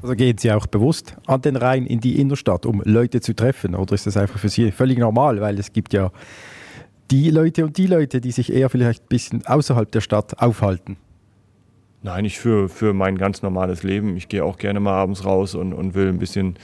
Also 0.02 0.14
gehen 0.14 0.38
Sie 0.38 0.50
auch 0.50 0.66
bewusst 0.66 1.16
an 1.26 1.42
den 1.42 1.56
Rhein 1.56 1.84
in 1.86 2.00
die 2.00 2.20
Innenstadt, 2.20 2.64
um 2.64 2.80
Leute 2.84 3.20
zu 3.20 3.34
treffen? 3.34 3.74
Oder 3.74 3.94
ist 3.94 4.06
das 4.06 4.16
einfach 4.16 4.38
für 4.38 4.48
Sie 4.48 4.70
völlig 4.70 4.98
normal? 4.98 5.40
Weil 5.40 5.58
es 5.58 5.72
gibt 5.72 5.92
ja 5.92 6.10
die 7.10 7.30
Leute 7.30 7.64
und 7.64 7.76
die 7.76 7.86
Leute, 7.86 8.20
die 8.20 8.30
sich 8.30 8.52
eher 8.52 8.70
vielleicht 8.70 9.04
ein 9.04 9.08
bisschen 9.08 9.46
außerhalb 9.46 9.90
der 9.90 10.00
Stadt 10.00 10.40
aufhalten. 10.40 10.96
Nein, 12.02 12.24
ich 12.24 12.38
für, 12.38 12.70
für 12.70 12.94
mein 12.94 13.18
ganz 13.18 13.42
normales 13.42 13.82
Leben. 13.82 14.16
Ich 14.16 14.28
gehe 14.28 14.42
auch 14.42 14.56
gerne 14.56 14.80
mal 14.80 14.94
abends 14.94 15.24
raus 15.26 15.54
und, 15.54 15.74
und 15.74 15.94
will 15.94 16.08
ein 16.08 16.18
bisschen 16.18 16.54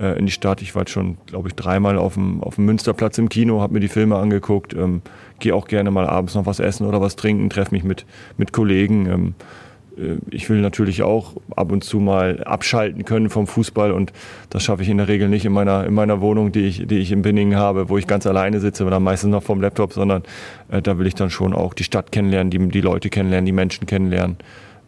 äh, 0.00 0.18
in 0.18 0.26
die 0.26 0.32
Stadt. 0.32 0.62
Ich 0.62 0.74
war 0.74 0.82
jetzt 0.82 0.90
schon, 0.90 1.18
glaube 1.26 1.48
ich, 1.48 1.54
dreimal 1.54 1.98
auf 1.98 2.14
dem, 2.14 2.42
auf 2.42 2.56
dem 2.56 2.66
Münsterplatz 2.66 3.18
im 3.18 3.28
Kino, 3.28 3.60
habe 3.60 3.74
mir 3.74 3.80
die 3.80 3.88
Filme 3.88 4.16
angeguckt, 4.16 4.74
ähm, 4.74 5.02
gehe 5.38 5.54
auch 5.54 5.66
gerne 5.66 5.90
mal 5.90 6.06
abends 6.06 6.34
noch 6.34 6.46
was 6.46 6.60
essen 6.60 6.86
oder 6.86 7.00
was 7.00 7.16
trinken, 7.16 7.50
treffe 7.50 7.74
mich 7.74 7.84
mit, 7.84 8.06
mit 8.36 8.52
Kollegen. 8.52 9.06
Ähm, 9.06 9.34
äh, 9.96 10.16
ich 10.30 10.48
will 10.50 10.60
natürlich 10.60 11.02
auch 11.02 11.34
ab 11.56 11.72
und 11.72 11.84
zu 11.84 11.98
mal 11.98 12.42
abschalten 12.44 13.04
können 13.04 13.30
vom 13.30 13.46
Fußball 13.46 13.92
und 13.92 14.12
das 14.50 14.62
schaffe 14.62 14.82
ich 14.82 14.88
in 14.88 14.98
der 14.98 15.08
Regel 15.08 15.28
nicht 15.28 15.44
in 15.44 15.52
meiner, 15.52 15.86
in 15.86 15.94
meiner 15.94 16.20
Wohnung, 16.20 16.52
die 16.52 16.66
ich, 16.66 16.86
die 16.86 16.98
ich 16.98 17.12
in 17.12 17.22
Binningen 17.22 17.58
habe, 17.58 17.88
wo 17.88 17.98
ich 17.98 18.06
ganz 18.06 18.26
alleine 18.26 18.60
sitze, 18.60 18.84
oder 18.84 19.00
meistens 19.00 19.30
noch 19.30 19.42
vom 19.42 19.60
Laptop, 19.60 19.92
sondern 19.92 20.22
äh, 20.70 20.82
da 20.82 20.98
will 20.98 21.06
ich 21.06 21.14
dann 21.14 21.30
schon 21.30 21.52
auch 21.52 21.74
die 21.74 21.84
Stadt 21.84 22.12
kennenlernen, 22.12 22.50
die, 22.50 22.58
die 22.68 22.80
Leute 22.80 23.10
kennenlernen, 23.10 23.46
die 23.46 23.52
Menschen 23.52 23.86
kennenlernen. 23.86 24.36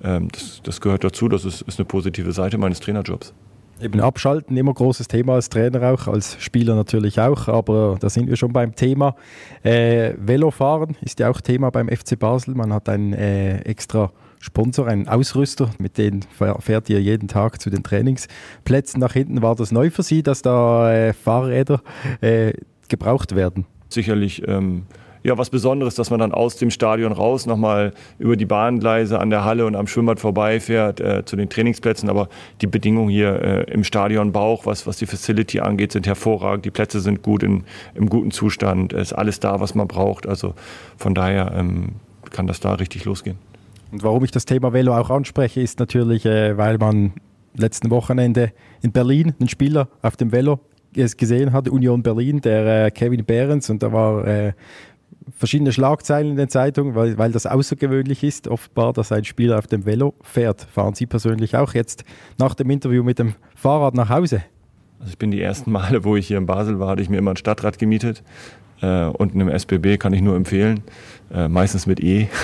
Ähm, 0.02 0.28
das, 0.32 0.60
das 0.62 0.80
gehört 0.80 1.04
dazu, 1.04 1.28
das 1.28 1.44
ist, 1.44 1.62
ist 1.62 1.78
eine 1.78 1.86
positive 1.86 2.32
Seite 2.32 2.58
meines 2.58 2.80
Trainerjobs. 2.80 3.32
Eben 3.80 4.00
abschalten, 4.00 4.56
immer 4.56 4.72
großes 4.72 5.08
Thema 5.08 5.34
als 5.34 5.48
Trainer 5.48 5.92
auch, 5.92 6.06
als 6.06 6.36
Spieler 6.40 6.76
natürlich 6.76 7.20
auch, 7.20 7.48
aber 7.48 7.96
da 7.98 8.08
sind 8.08 8.28
wir 8.28 8.36
schon 8.36 8.52
beim 8.52 8.76
Thema. 8.76 9.16
Äh, 9.64 10.14
Velofahren 10.16 10.96
ist 11.00 11.18
ja 11.18 11.28
auch 11.28 11.40
Thema 11.40 11.70
beim 11.70 11.88
FC 11.88 12.16
Basel. 12.18 12.54
Man 12.54 12.72
hat 12.72 12.88
einen 12.88 13.12
äh, 13.12 13.58
extra 13.62 14.12
Sponsor, 14.38 14.86
einen 14.86 15.08
Ausrüster, 15.08 15.70
mit 15.78 15.98
dem 15.98 16.20
fährt 16.60 16.88
ihr 16.88 17.00
jeden 17.00 17.28
Tag 17.28 17.60
zu 17.60 17.70
den 17.70 17.82
Trainingsplätzen 17.82 19.00
nach 19.00 19.14
hinten. 19.14 19.42
War 19.42 19.56
das 19.56 19.72
neu 19.72 19.90
für 19.90 20.02
Sie, 20.02 20.22
dass 20.22 20.42
da 20.42 20.92
äh, 20.92 21.12
Fahrräder 21.12 21.82
äh, 22.20 22.52
gebraucht 22.88 23.34
werden? 23.34 23.66
Sicherlich. 23.88 24.46
Ähm 24.46 24.84
ja, 25.24 25.38
was 25.38 25.48
Besonderes, 25.48 25.94
dass 25.94 26.10
man 26.10 26.20
dann 26.20 26.32
aus 26.32 26.56
dem 26.56 26.70
Stadion 26.70 27.10
raus 27.10 27.46
nochmal 27.46 27.92
über 28.18 28.36
die 28.36 28.44
Bahngleise 28.44 29.18
an 29.18 29.30
der 29.30 29.44
Halle 29.44 29.64
und 29.64 29.74
am 29.74 29.86
Schwimmbad 29.86 30.20
vorbeifährt 30.20 31.00
äh, 31.00 31.24
zu 31.24 31.34
den 31.36 31.48
Trainingsplätzen. 31.48 32.10
Aber 32.10 32.28
die 32.60 32.66
Bedingungen 32.66 33.08
hier 33.08 33.40
äh, 33.40 33.72
im 33.72 33.84
Stadion 33.84 34.32
Bauch, 34.32 34.66
was, 34.66 34.86
was 34.86 34.98
die 34.98 35.06
Facility 35.06 35.60
angeht, 35.60 35.92
sind 35.92 36.06
hervorragend. 36.06 36.66
Die 36.66 36.70
Plätze 36.70 37.00
sind 37.00 37.22
gut 37.22 37.42
in, 37.42 37.64
im 37.94 38.10
guten 38.10 38.32
Zustand. 38.32 38.92
Es 38.92 39.12
ist 39.12 39.12
alles 39.14 39.40
da, 39.40 39.60
was 39.60 39.74
man 39.74 39.88
braucht. 39.88 40.26
Also 40.26 40.52
von 40.98 41.14
daher 41.14 41.52
ähm, 41.56 41.92
kann 42.30 42.46
das 42.46 42.60
da 42.60 42.74
richtig 42.74 43.06
losgehen. 43.06 43.38
Und 43.92 44.02
warum 44.02 44.24
ich 44.24 44.30
das 44.30 44.44
Thema 44.44 44.74
Velo 44.74 44.94
auch 44.94 45.08
anspreche, 45.08 45.62
ist 45.62 45.80
natürlich, 45.80 46.26
äh, 46.26 46.58
weil 46.58 46.76
man 46.76 47.14
letzten 47.56 47.88
Wochenende 47.88 48.52
in 48.82 48.92
Berlin 48.92 49.32
einen 49.40 49.48
Spieler 49.48 49.88
auf 50.02 50.16
dem 50.16 50.32
Velo 50.32 50.60
gesehen 50.92 51.52
hat, 51.52 51.68
Union 51.68 52.02
Berlin, 52.02 52.40
der 52.40 52.86
äh, 52.86 52.90
Kevin 52.90 53.24
Behrens, 53.24 53.68
und 53.68 53.82
da 53.82 53.92
war 53.92 54.26
äh, 54.26 54.52
verschiedene 55.36 55.72
Schlagzeilen 55.72 56.30
in 56.30 56.36
den 56.36 56.48
Zeitungen, 56.48 56.94
weil, 56.94 57.18
weil 57.18 57.32
das 57.32 57.46
außergewöhnlich 57.46 58.22
ist, 58.22 58.48
offenbar, 58.48 58.92
dass 58.92 59.12
ein 59.12 59.24
Spieler 59.24 59.58
auf 59.58 59.66
dem 59.66 59.86
Velo 59.86 60.14
fährt. 60.22 60.62
Fahren 60.62 60.94
Sie 60.94 61.06
persönlich 61.06 61.56
auch 61.56 61.74
jetzt 61.74 62.04
nach 62.38 62.54
dem 62.54 62.70
Interview 62.70 63.02
mit 63.02 63.18
dem 63.18 63.34
Fahrrad 63.54 63.94
nach 63.94 64.10
Hause? 64.10 64.42
Also 65.00 65.10
ich 65.10 65.18
bin 65.18 65.30
die 65.30 65.40
ersten 65.40 65.72
Male, 65.72 66.04
wo 66.04 66.16
ich 66.16 66.26
hier 66.26 66.38
in 66.38 66.46
Basel 66.46 66.78
war, 66.78 66.88
hatte 66.88 67.02
ich 67.02 67.08
mir 67.08 67.18
immer 67.18 67.32
ein 67.32 67.36
Stadtrad 67.36 67.78
gemietet. 67.78 68.22
Äh, 68.82 69.06
unten 69.06 69.40
im 69.40 69.48
SBB 69.48 69.98
kann 69.98 70.12
ich 70.12 70.20
nur 70.20 70.36
empfehlen. 70.36 70.82
Äh, 71.32 71.48
meistens 71.48 71.86
mit 71.86 72.00
E. 72.00 72.28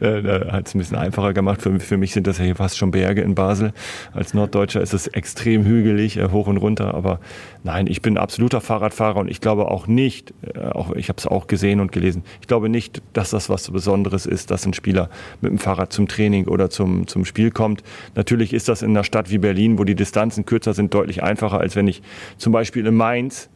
Äh, 0.00 0.22
da 0.22 0.52
hat 0.52 0.66
es 0.66 0.74
ein 0.74 0.78
bisschen 0.78 0.96
einfacher 0.96 1.34
gemacht. 1.34 1.60
Für, 1.60 1.78
für, 1.78 1.98
mich 1.98 2.12
sind 2.12 2.26
das 2.26 2.38
ja 2.38 2.44
hier 2.44 2.56
fast 2.56 2.78
schon 2.78 2.90
Berge 2.90 3.20
in 3.20 3.34
Basel. 3.34 3.72
Als 4.14 4.32
Norddeutscher 4.32 4.80
ist 4.80 4.94
es 4.94 5.08
extrem 5.08 5.64
hügelig, 5.64 6.16
äh, 6.16 6.28
hoch 6.30 6.46
und 6.46 6.56
runter. 6.56 6.94
Aber 6.94 7.20
nein, 7.64 7.86
ich 7.86 8.00
bin 8.00 8.16
absoluter 8.16 8.60
Fahrradfahrer 8.60 9.18
und 9.18 9.30
ich 9.30 9.40
glaube 9.40 9.68
auch 9.68 9.86
nicht, 9.86 10.32
äh, 10.54 10.60
auch, 10.60 10.92
ich 10.94 11.08
habe 11.08 11.18
es 11.18 11.26
auch 11.26 11.48
gesehen 11.48 11.80
und 11.80 11.92
gelesen, 11.92 12.22
ich 12.40 12.46
glaube 12.46 12.68
nicht, 12.70 13.02
dass 13.12 13.30
das 13.30 13.50
was 13.50 13.70
Besonderes 13.70 14.24
ist, 14.24 14.50
dass 14.50 14.64
ein 14.64 14.72
Spieler 14.72 15.10
mit 15.40 15.50
dem 15.50 15.58
Fahrrad 15.58 15.92
zum 15.92 16.08
Training 16.08 16.46
oder 16.46 16.70
zum, 16.70 17.06
zum 17.06 17.26
Spiel 17.26 17.50
kommt. 17.50 17.82
Natürlich 18.14 18.54
ist 18.54 18.68
das 18.68 18.80
in 18.80 18.90
einer 18.90 19.04
Stadt 19.04 19.30
wie 19.30 19.38
Berlin, 19.38 19.78
wo 19.78 19.84
die 19.84 19.96
Distanzen 19.96 20.46
kürzer 20.46 20.72
sind, 20.72 20.94
deutlich 20.94 21.22
einfacher, 21.22 21.60
als 21.60 21.76
wenn 21.76 21.88
ich 21.88 22.00
zum 22.38 22.52
Beispiel 22.52 22.86
in 22.86 22.94
Mainz 22.94 23.50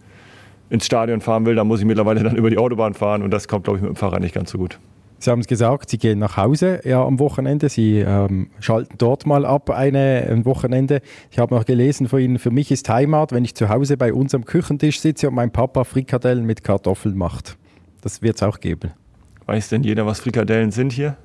ins 0.75 0.87
Stadion 0.87 1.21
fahren 1.21 1.47
will, 1.47 1.55
dann 1.55 1.67
muss 1.67 1.81
ich 1.81 1.87
mittlerweile 1.87 2.23
dann 2.23 2.37
über 2.37 2.51
die 2.51 2.59
Autobahn 2.59 2.95
fahren 2.95 3.23
und 3.23 3.31
das 3.31 3.49
kommt, 3.49 3.65
glaube 3.65 3.79
ich, 3.79 3.83
mit 3.83 3.91
dem 3.91 3.97
Fahrrad 3.97 4.21
nicht 4.21 4.35
ganz 4.35 4.51
so 4.51 4.59
gut. 4.59 4.79
Sie 5.21 5.31
haben 5.31 5.41
es 5.41 5.47
gesagt, 5.47 5.89
Sie 5.89 5.97
gehen 5.97 6.19
nach 6.19 6.37
Hause 6.37 6.81
ja, 6.85 7.03
am 7.03 7.19
Wochenende. 7.19 7.71
Sie 7.71 8.01
ähm, 8.01 8.51
schalten 8.61 8.97
dort 8.99 9.25
mal 9.25 9.47
ab 9.47 9.71
eine, 9.71 10.27
ein 10.31 10.45
Wochenende. 10.45 11.01
Ich 11.31 11.39
habe 11.39 11.55
noch 11.55 11.65
gelesen 11.65 12.09
von 12.09 12.21
Ihnen, 12.21 12.39
für 12.39 12.51
mich 12.51 12.71
ist 12.71 12.89
Heimat, 12.91 13.33
wenn 13.33 13.43
ich 13.45 13.55
zu 13.55 13.71
Hause 13.71 13.97
bei 13.97 14.13
uns 14.13 14.35
am 14.35 14.45
Küchentisch 14.45 15.01
sitze 15.01 15.29
und 15.29 15.35
mein 15.35 15.51
Papa 15.51 15.85
Frikadellen 15.85 16.45
mit 16.45 16.63
Kartoffeln 16.63 17.17
macht. 17.17 17.57
Das 18.03 18.21
wird 18.21 18.37
es 18.37 18.43
auch 18.43 18.61
geben. 18.61 18.91
Weiß 19.47 19.71
denn 19.71 19.83
jeder, 19.83 20.05
was 20.05 20.21
Frikadellen 20.21 20.73
sind 20.73 20.93
hier? 20.93 21.17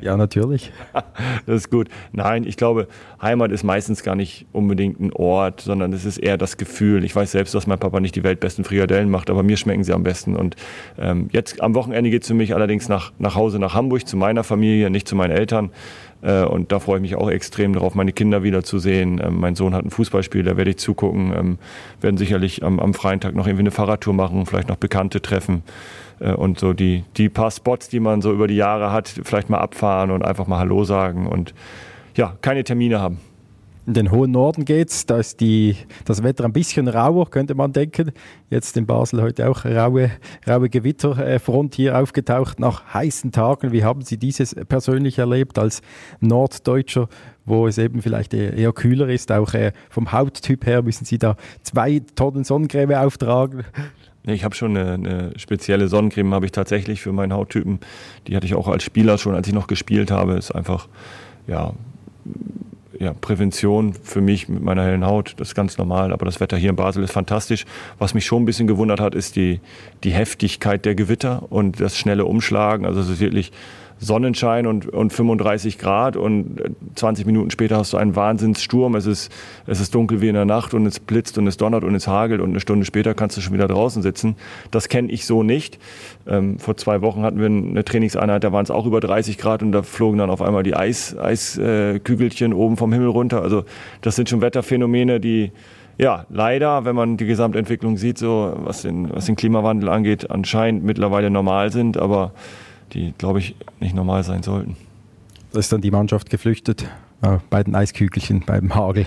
Ja, 0.00 0.16
natürlich. 0.16 0.72
das 1.46 1.56
ist 1.56 1.70
gut. 1.70 1.88
Nein, 2.12 2.44
ich 2.44 2.56
glaube, 2.56 2.88
Heimat 3.20 3.52
ist 3.52 3.64
meistens 3.64 4.02
gar 4.02 4.14
nicht 4.14 4.46
unbedingt 4.52 4.98
ein 4.98 5.12
Ort, 5.12 5.60
sondern 5.60 5.92
es 5.92 6.04
ist 6.04 6.18
eher 6.18 6.38
das 6.38 6.56
Gefühl. 6.56 7.04
Ich 7.04 7.14
weiß 7.14 7.32
selbst, 7.32 7.54
dass 7.54 7.66
mein 7.66 7.78
Papa 7.78 8.00
nicht 8.00 8.16
die 8.16 8.24
weltbesten 8.24 8.64
Frikadellen 8.64 9.10
macht, 9.10 9.28
aber 9.28 9.42
mir 9.42 9.56
schmecken 9.58 9.84
sie 9.84 9.92
am 9.92 10.02
besten. 10.02 10.36
Und 10.36 10.56
ähm, 10.98 11.28
jetzt 11.32 11.60
am 11.60 11.74
Wochenende 11.74 12.08
geht 12.10 12.22
es 12.22 12.28
für 12.28 12.34
mich 12.34 12.54
allerdings 12.54 12.88
nach, 12.88 13.12
nach 13.18 13.34
Hause 13.34 13.58
nach 13.58 13.74
Hamburg, 13.74 14.06
zu 14.06 14.16
meiner 14.16 14.42
Familie, 14.42 14.88
nicht 14.88 15.06
zu 15.06 15.16
meinen 15.16 15.32
Eltern. 15.32 15.70
Äh, 16.22 16.44
und 16.44 16.72
da 16.72 16.80
freue 16.80 16.96
ich 16.96 17.02
mich 17.02 17.16
auch 17.16 17.30
extrem 17.30 17.74
darauf, 17.74 17.94
meine 17.94 18.12
Kinder 18.12 18.42
wiederzusehen. 18.42 19.20
Ähm, 19.22 19.38
mein 19.38 19.54
Sohn 19.54 19.74
hat 19.74 19.84
ein 19.84 19.90
Fußballspiel, 19.90 20.44
da 20.44 20.56
werde 20.56 20.70
ich 20.70 20.78
zugucken. 20.78 21.32
Ähm, 21.36 21.58
werden 22.00 22.16
sicherlich 22.16 22.62
am, 22.62 22.80
am 22.80 22.94
freien 22.94 23.20
Tag 23.20 23.34
noch 23.34 23.46
irgendwie 23.46 23.62
eine 23.62 23.70
Fahrradtour 23.70 24.14
machen, 24.14 24.46
vielleicht 24.46 24.68
noch 24.68 24.76
Bekannte 24.76 25.20
treffen 25.20 25.62
und 26.20 26.58
so 26.58 26.72
die, 26.72 27.04
die 27.16 27.28
paar 27.28 27.50
Spots, 27.50 27.88
die 27.88 28.00
man 28.00 28.22
so 28.22 28.32
über 28.32 28.46
die 28.46 28.56
Jahre 28.56 28.92
hat, 28.92 29.08
vielleicht 29.08 29.50
mal 29.50 29.58
abfahren 29.58 30.10
und 30.10 30.24
einfach 30.24 30.46
mal 30.46 30.58
Hallo 30.58 30.84
sagen 30.84 31.26
und 31.26 31.54
ja, 32.16 32.36
keine 32.42 32.64
Termine 32.64 33.00
haben. 33.00 33.18
In 33.86 33.94
den 33.94 34.10
hohen 34.10 34.30
Norden 34.30 34.66
geht's, 34.66 35.06
da 35.06 35.18
ist 35.18 35.40
die, 35.40 35.74
das 36.04 36.22
Wetter 36.22 36.44
ein 36.44 36.52
bisschen 36.52 36.86
rauer, 36.86 37.30
könnte 37.30 37.54
man 37.54 37.72
denken. 37.72 38.12
Jetzt 38.50 38.76
in 38.76 38.86
Basel 38.86 39.22
heute 39.22 39.48
auch 39.48 39.64
raue, 39.64 40.10
raue 40.46 40.68
Gewitterfront 40.68 41.74
hier 41.74 41.98
aufgetaucht 41.98 42.60
nach 42.60 42.92
heißen 42.92 43.32
Tagen. 43.32 43.72
Wie 43.72 43.82
haben 43.82 44.02
Sie 44.02 44.18
dieses 44.18 44.54
persönlich 44.68 45.18
erlebt 45.18 45.58
als 45.58 45.80
Norddeutscher, 46.20 47.08
wo 47.46 47.66
es 47.66 47.78
eben 47.78 48.02
vielleicht 48.02 48.34
eher, 48.34 48.52
eher 48.52 48.72
kühler 48.72 49.08
ist? 49.08 49.32
Auch 49.32 49.54
äh, 49.54 49.72
vom 49.88 50.12
Hauttyp 50.12 50.66
her 50.66 50.82
müssen 50.82 51.06
Sie 51.06 51.18
da 51.18 51.36
zwei 51.62 52.02
Tonnen 52.14 52.44
Sonnencreme 52.44 52.94
auftragen. 52.94 53.64
Ich 54.32 54.44
habe 54.44 54.54
schon 54.54 54.76
eine, 54.76 54.94
eine, 54.94 55.32
spezielle 55.36 55.88
Sonnencreme, 55.88 56.34
habe 56.34 56.46
ich 56.46 56.52
tatsächlich 56.52 57.00
für 57.00 57.12
meinen 57.12 57.32
Hauttypen. 57.32 57.80
Die 58.26 58.36
hatte 58.36 58.46
ich 58.46 58.54
auch 58.54 58.68
als 58.68 58.82
Spieler 58.82 59.18
schon, 59.18 59.34
als 59.34 59.46
ich 59.48 59.54
noch 59.54 59.66
gespielt 59.66 60.10
habe. 60.10 60.34
Ist 60.34 60.52
einfach, 60.52 60.88
ja, 61.46 61.72
ja, 62.98 63.14
Prävention 63.14 63.94
für 63.94 64.20
mich 64.20 64.48
mit 64.48 64.62
meiner 64.62 64.84
hellen 64.84 65.06
Haut. 65.06 65.34
Das 65.38 65.48
ist 65.48 65.54
ganz 65.54 65.78
normal. 65.78 66.12
Aber 66.12 66.26
das 66.26 66.38
Wetter 66.38 66.56
hier 66.56 66.70
in 66.70 66.76
Basel 66.76 67.02
ist 67.02 67.12
fantastisch. 67.12 67.64
Was 67.98 68.12
mich 68.12 68.26
schon 68.26 68.42
ein 68.42 68.46
bisschen 68.46 68.66
gewundert 68.66 69.00
hat, 69.00 69.14
ist 69.14 69.36
die, 69.36 69.60
die 70.04 70.10
Heftigkeit 70.10 70.84
der 70.84 70.94
Gewitter 70.94 71.44
und 71.50 71.80
das 71.80 71.96
schnelle 71.96 72.26
Umschlagen. 72.26 72.84
Also 72.84 73.00
es 73.00 73.08
ist 73.08 73.20
wirklich 73.20 73.52
Sonnenschein 74.00 74.66
und, 74.66 74.88
und 74.88 75.12
35 75.12 75.78
Grad 75.78 76.16
und 76.16 76.60
20 76.94 77.26
Minuten 77.26 77.50
später 77.50 77.76
hast 77.76 77.92
du 77.92 77.98
einen 77.98 78.16
Wahnsinnssturm. 78.16 78.94
Es 78.94 79.06
ist, 79.06 79.30
es 79.66 79.78
ist 79.78 79.94
dunkel 79.94 80.22
wie 80.22 80.28
in 80.28 80.34
der 80.34 80.46
Nacht 80.46 80.72
und 80.72 80.86
es 80.86 80.98
blitzt 80.98 81.36
und 81.36 81.46
es 81.46 81.58
donnert 81.58 81.84
und 81.84 81.94
es 81.94 82.08
hagelt 82.08 82.40
und 82.40 82.50
eine 82.50 82.60
Stunde 82.60 82.86
später 82.86 83.14
kannst 83.14 83.36
du 83.36 83.42
schon 83.42 83.52
wieder 83.52 83.68
draußen 83.68 84.02
sitzen. 84.02 84.36
Das 84.70 84.88
kenne 84.88 85.12
ich 85.12 85.26
so 85.26 85.42
nicht. 85.42 85.78
Ähm, 86.26 86.58
vor 86.58 86.78
zwei 86.78 87.02
Wochen 87.02 87.22
hatten 87.22 87.38
wir 87.38 87.46
eine 87.46 87.84
Trainingseinheit, 87.84 88.42
da 88.42 88.52
waren 88.52 88.64
es 88.64 88.70
auch 88.70 88.86
über 88.86 89.00
30 89.00 89.36
Grad 89.36 89.62
und 89.62 89.72
da 89.72 89.82
flogen 89.82 90.18
dann 90.18 90.30
auf 90.30 90.40
einmal 90.40 90.62
die 90.62 90.74
Eis, 90.74 91.16
Eiskügelchen 91.18 92.54
oben 92.54 92.78
vom 92.78 92.92
Himmel 92.92 93.08
runter. 93.08 93.42
Also 93.42 93.64
das 94.00 94.16
sind 94.16 94.30
schon 94.30 94.40
Wetterphänomene, 94.40 95.20
die 95.20 95.52
ja, 95.98 96.24
leider, 96.30 96.86
wenn 96.86 96.96
man 96.96 97.18
die 97.18 97.26
Gesamtentwicklung 97.26 97.98
sieht, 97.98 98.16
so 98.16 98.54
was 98.64 98.80
den, 98.80 99.12
was 99.12 99.26
den 99.26 99.36
Klimawandel 99.36 99.90
angeht, 99.90 100.30
anscheinend 100.30 100.82
mittlerweile 100.82 101.28
normal 101.28 101.70
sind, 101.72 101.98
aber 101.98 102.32
die, 102.92 103.14
glaube 103.16 103.38
ich, 103.38 103.56
nicht 103.80 103.94
normal 103.94 104.24
sein 104.24 104.42
sollten. 104.42 104.76
Da 105.52 105.58
ist 105.58 105.72
dann 105.72 105.80
die 105.80 105.90
Mannschaft 105.90 106.30
geflüchtet 106.30 106.86
äh, 107.22 107.38
bei 107.50 107.62
den 107.62 107.74
Eiskügelchen, 107.74 108.44
beim 108.46 108.74
Hagel. 108.74 109.06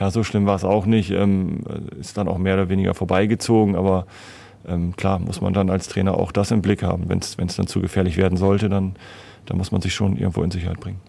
Ja, 0.00 0.10
so 0.10 0.22
schlimm 0.22 0.46
war 0.46 0.56
es 0.56 0.64
auch 0.64 0.86
nicht. 0.86 1.10
Ähm, 1.10 1.64
ist 2.00 2.16
dann 2.16 2.28
auch 2.28 2.38
mehr 2.38 2.54
oder 2.54 2.68
weniger 2.68 2.94
vorbeigezogen, 2.94 3.76
aber 3.76 4.06
ähm, 4.66 4.94
klar 4.96 5.18
muss 5.18 5.40
man 5.40 5.52
dann 5.52 5.70
als 5.70 5.88
Trainer 5.88 6.14
auch 6.14 6.32
das 6.32 6.50
im 6.50 6.62
Blick 6.62 6.82
haben. 6.82 7.08
Wenn 7.08 7.18
es 7.18 7.56
dann 7.56 7.66
zu 7.66 7.80
gefährlich 7.80 8.16
werden 8.16 8.36
sollte, 8.36 8.68
dann, 8.68 8.94
dann 9.46 9.56
muss 9.56 9.72
man 9.72 9.80
sich 9.80 9.94
schon 9.94 10.16
irgendwo 10.16 10.42
in 10.42 10.50
Sicherheit 10.50 10.80
bringen. 10.80 11.00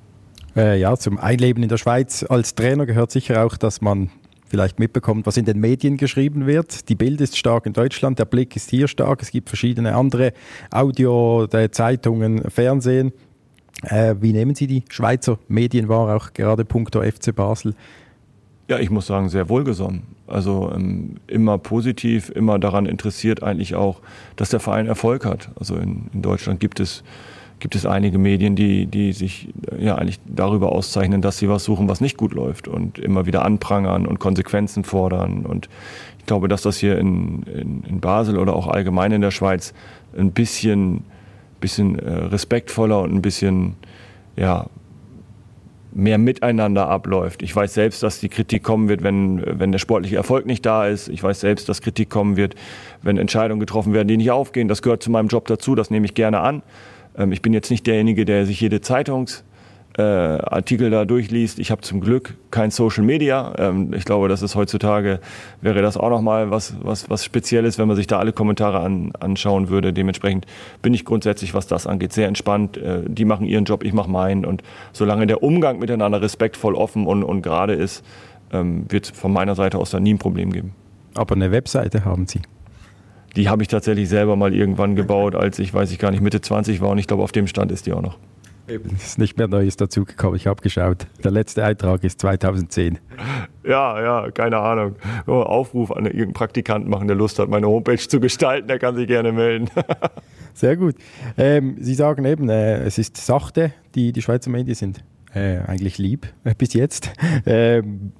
Äh, 0.55 0.79
ja, 0.79 0.95
zum 0.97 1.19
Einleben 1.19 1.61
in 1.61 1.69
der 1.69 1.77
Schweiz 1.77 2.25
als 2.27 2.55
Trainer 2.55 2.85
gehört 2.85 3.11
sicher 3.11 3.45
auch, 3.45 3.57
dass 3.57 3.81
man 3.81 4.09
vielleicht 4.49 4.79
mitbekommt, 4.79 5.25
was 5.25 5.37
in 5.37 5.45
den 5.45 5.59
Medien 5.59 5.97
geschrieben 5.97 6.47
wird. 6.47 6.89
Die 6.89 6.95
Bild 6.95 7.21
ist 7.21 7.37
stark 7.37 7.65
in 7.65 7.73
Deutschland, 7.73 8.19
der 8.19 8.25
Blick 8.25 8.55
ist 8.55 8.69
hier 8.69 8.87
stark. 8.87 9.21
Es 9.21 9.31
gibt 9.31 9.49
verschiedene 9.49 9.95
andere 9.95 10.33
Audio, 10.71 11.47
Zeitungen, 11.71 12.49
Fernsehen. 12.49 13.13
Äh, 13.83 14.15
wie 14.19 14.33
nehmen 14.33 14.55
Sie 14.55 14.67
die 14.67 14.83
Schweizer 14.89 15.39
Medien 15.47 15.87
wahr, 15.87 16.15
auch 16.15 16.33
gerade 16.33 16.65
punkto 16.65 17.01
FC 17.01 17.33
Basel? 17.33 17.75
Ja, 18.67 18.77
ich 18.77 18.89
muss 18.89 19.07
sagen, 19.07 19.29
sehr 19.29 19.49
wohlgesonnen. 19.49 20.03
Also 20.27 20.71
ähm, 20.75 21.15
immer 21.27 21.57
positiv, 21.57 22.29
immer 22.29 22.59
daran 22.59 22.85
interessiert 22.85 23.41
eigentlich 23.41 23.75
auch, 23.75 24.01
dass 24.35 24.49
der 24.49 24.59
Verein 24.59 24.85
Erfolg 24.85 25.25
hat. 25.25 25.49
Also 25.59 25.75
in, 25.75 26.09
in 26.13 26.21
Deutschland 26.21 26.59
gibt 26.59 26.79
es 26.79 27.03
gibt 27.59 27.75
es 27.75 27.85
einige 27.85 28.17
Medien, 28.17 28.55
die, 28.55 28.85
die 28.85 29.13
sich 29.13 29.49
ja 29.77 29.95
eigentlich 29.95 30.19
darüber 30.25 30.71
auszeichnen, 30.71 31.21
dass 31.21 31.37
sie 31.37 31.49
was 31.49 31.63
suchen, 31.63 31.87
was 31.87 32.01
nicht 32.01 32.17
gut 32.17 32.33
läuft 32.33 32.67
und 32.67 32.99
immer 32.99 33.25
wieder 33.25 33.45
anprangern 33.45 34.05
und 34.05 34.19
Konsequenzen 34.19 34.83
fordern. 34.83 35.45
Und 35.45 35.69
ich 36.19 36.25
glaube, 36.25 36.47
dass 36.47 36.61
das 36.61 36.77
hier 36.77 36.97
in, 36.97 37.43
in, 37.43 37.83
in 37.83 37.99
Basel 37.99 38.37
oder 38.37 38.55
auch 38.55 38.67
allgemein 38.67 39.11
in 39.11 39.21
der 39.21 39.31
Schweiz 39.31 39.73
ein 40.17 40.31
bisschen, 40.31 41.03
bisschen 41.59 41.99
äh, 41.99 42.09
respektvoller 42.09 43.01
und 43.01 43.13
ein 43.13 43.21
bisschen 43.21 43.75
ja, 44.35 44.67
mehr 45.91 46.17
miteinander 46.17 46.87
abläuft. 46.87 47.41
Ich 47.41 47.55
weiß 47.55 47.73
selbst, 47.73 48.03
dass 48.03 48.19
die 48.19 48.29
Kritik 48.29 48.63
kommen 48.63 48.89
wird, 48.89 49.03
wenn, 49.03 49.43
wenn 49.45 49.71
der 49.71 49.79
sportliche 49.79 50.15
Erfolg 50.15 50.45
nicht 50.45 50.65
da 50.65 50.87
ist. 50.87 51.09
Ich 51.09 51.23
weiß 51.23 51.39
selbst, 51.39 51.67
dass 51.67 51.81
Kritik 51.81 52.09
kommen 52.09 52.37
wird, 52.37 52.55
wenn 53.01 53.17
Entscheidungen 53.17 53.59
getroffen 53.59 53.93
werden, 53.93 54.07
die 54.07 54.17
nicht 54.17 54.31
aufgehen. 54.31 54.67
Das 54.67 54.81
gehört 54.81 55.03
zu 55.03 55.11
meinem 55.11 55.27
Job 55.27 55.47
dazu, 55.47 55.75
das 55.75 55.89
nehme 55.89 56.05
ich 56.05 56.13
gerne 56.13 56.39
an. 56.41 56.61
Ähm, 57.19 57.31
ich 57.31 57.41
bin 57.41 57.53
jetzt 57.53 57.69
nicht 57.69 57.85
derjenige, 57.85 58.25
der 58.25 58.47
sich 58.47 58.59
jede 58.61 58.81
Zeitungsartikel 58.81 60.87
äh, 60.87 60.89
da 60.89 61.05
durchliest. 61.05 61.59
Ich 61.59 61.69
habe 61.69 61.81
zum 61.81 62.01
Glück 62.01 62.35
kein 62.49 62.71
Social 62.71 63.03
Media. 63.03 63.53
Ähm, 63.59 63.93
ich 63.93 64.05
glaube, 64.05 64.29
das 64.29 64.41
ist 64.41 64.55
heutzutage, 64.55 65.19
wäre 65.61 65.81
das 65.81 65.97
auch 65.97 66.09
nochmal 66.09 66.49
was, 66.49 66.75
was, 66.81 67.09
was 67.09 67.25
Spezielles, 67.25 67.77
wenn 67.77 67.87
man 67.87 67.97
sich 67.97 68.07
da 68.07 68.17
alle 68.17 68.31
Kommentare 68.31 68.79
an, 68.79 69.11
anschauen 69.19 69.69
würde. 69.69 69.93
Dementsprechend 69.93 70.47
bin 70.81 70.93
ich 70.93 71.05
grundsätzlich, 71.05 71.53
was 71.53 71.67
das 71.67 71.85
angeht, 71.85 72.13
sehr 72.13 72.27
entspannt. 72.27 72.77
Äh, 72.77 73.01
die 73.05 73.25
machen 73.25 73.45
ihren 73.45 73.65
Job, 73.65 73.83
ich 73.83 73.93
mache 73.93 74.09
meinen. 74.09 74.45
Und 74.45 74.63
solange 74.93 75.27
der 75.27 75.43
Umgang 75.43 75.79
miteinander 75.79 76.21
respektvoll, 76.21 76.75
offen 76.75 77.05
und, 77.05 77.23
und 77.23 77.41
gerade 77.41 77.73
ist, 77.73 78.03
ähm, 78.51 78.85
wird 78.89 79.05
es 79.05 79.11
von 79.11 79.31
meiner 79.31 79.55
Seite 79.55 79.77
aus 79.77 79.91
da 79.91 79.99
nie 79.99 80.13
ein 80.13 80.17
Problem 80.17 80.51
geben. 80.51 80.73
Aber 81.15 81.35
eine 81.35 81.51
Webseite 81.51 82.05
haben 82.05 82.27
Sie? 82.27 82.39
Die 83.35 83.49
habe 83.49 83.61
ich 83.61 83.67
tatsächlich 83.67 84.09
selber 84.09 84.35
mal 84.35 84.53
irgendwann 84.53 84.95
gebaut, 84.95 85.35
als 85.35 85.59
ich, 85.59 85.73
weiß 85.73 85.91
ich 85.91 85.99
gar 85.99 86.11
nicht, 86.11 86.21
Mitte 86.21 86.41
20 86.41 86.81
war 86.81 86.89
und 86.89 86.97
ich 86.97 87.07
glaube, 87.07 87.23
auf 87.23 87.31
dem 87.31 87.47
Stand 87.47 87.71
ist 87.71 87.85
die 87.85 87.93
auch 87.93 88.01
noch. 88.01 88.17
Eben, 88.69 88.95
ist 88.95 89.17
nicht 89.17 89.37
mehr 89.37 89.47
Neues 89.47 89.77
dazugekommen. 89.77 90.35
Ich 90.35 90.45
habe 90.45 90.61
geschaut. 90.61 91.07
Der 91.23 91.31
letzte 91.31 91.63
Eintrag 91.65 92.03
ist 92.03 92.21
2010. 92.21 92.99
Ja, 93.63 94.01
ja, 94.01 94.31
keine 94.31 94.59
Ahnung. 94.59 94.95
Oh, 95.25 95.41
Aufruf 95.41 95.91
an 95.91 96.05
irgendeinen 96.05 96.33
Praktikanten 96.33 96.89
machen, 96.89 97.07
der 97.07 97.17
Lust 97.17 97.39
hat, 97.39 97.49
meine 97.49 97.67
Homepage 97.67 97.97
zu 97.97 98.19
gestalten, 98.19 98.67
der 98.67 98.77
kann 98.77 98.95
sich 98.95 99.07
gerne 99.07 99.31
melden. 99.31 99.69
Sehr 100.53 100.77
gut. 100.77 100.95
Ähm, 101.37 101.77
Sie 101.79 101.95
sagen 101.95 102.25
eben, 102.25 102.49
äh, 102.49 102.83
es 102.83 102.97
ist 102.99 103.17
sachte, 103.17 103.73
die, 103.95 104.11
die 104.11 104.21
Schweizer 104.21 104.51
Medien 104.51 104.75
sind 104.75 105.03
äh, 105.33 105.59
eigentlich 105.59 105.97
lieb 105.97 106.27
äh, 106.43 106.53
bis 106.55 106.73
jetzt. 106.73 107.11
Ähm, 107.45 108.11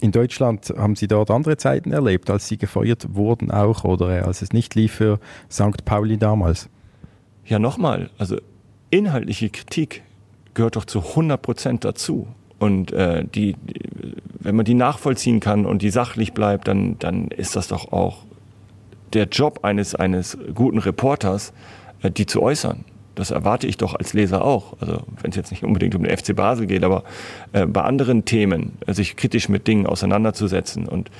in 0.00 0.12
Deutschland 0.12 0.72
haben 0.76 0.96
Sie 0.96 1.08
dort 1.08 1.30
andere 1.30 1.56
Zeiten 1.56 1.92
erlebt, 1.92 2.30
als 2.30 2.48
Sie 2.48 2.56
gefeuert 2.56 3.14
wurden 3.14 3.50
auch 3.50 3.84
oder 3.84 4.10
äh, 4.10 4.20
als 4.20 4.42
es 4.42 4.52
nicht 4.52 4.74
lief 4.74 4.92
für 4.92 5.18
St. 5.50 5.84
Pauli 5.84 6.18
damals? 6.18 6.68
Ja, 7.44 7.58
nochmal. 7.58 8.10
Also 8.18 8.36
inhaltliche 8.90 9.50
Kritik 9.50 10.02
gehört 10.54 10.76
doch 10.76 10.84
zu 10.84 11.00
100 11.00 11.40
Prozent 11.40 11.84
dazu. 11.84 12.28
Und 12.58 12.92
äh, 12.92 13.24
die, 13.24 13.56
wenn 14.40 14.56
man 14.56 14.64
die 14.64 14.74
nachvollziehen 14.74 15.40
kann 15.40 15.64
und 15.64 15.82
die 15.82 15.90
sachlich 15.90 16.32
bleibt, 16.32 16.68
dann, 16.68 16.98
dann 16.98 17.28
ist 17.28 17.56
das 17.56 17.68
doch 17.68 17.92
auch 17.92 18.24
der 19.12 19.26
Job 19.26 19.60
eines, 19.62 19.94
eines 19.94 20.36
guten 20.54 20.78
Reporters, 20.78 21.52
äh, 22.02 22.10
die 22.10 22.26
zu 22.26 22.42
äußern. 22.42 22.84
Das 23.18 23.32
erwarte 23.32 23.66
ich 23.66 23.76
doch 23.76 23.96
als 23.96 24.12
Leser 24.12 24.44
auch. 24.44 24.74
Also 24.80 25.00
wenn 25.20 25.30
es 25.30 25.36
jetzt 25.36 25.50
nicht 25.50 25.64
unbedingt 25.64 25.96
um 25.96 26.04
den 26.04 26.16
FC 26.16 26.36
Basel 26.36 26.68
geht, 26.68 26.84
aber 26.84 27.02
äh, 27.52 27.66
bei 27.66 27.82
anderen 27.82 28.24
Themen 28.24 28.78
äh, 28.86 28.94
sich 28.94 29.16
kritisch 29.16 29.48
mit 29.48 29.66
Dingen 29.66 29.86
auseinanderzusetzen 29.86 30.86
und 30.86 31.10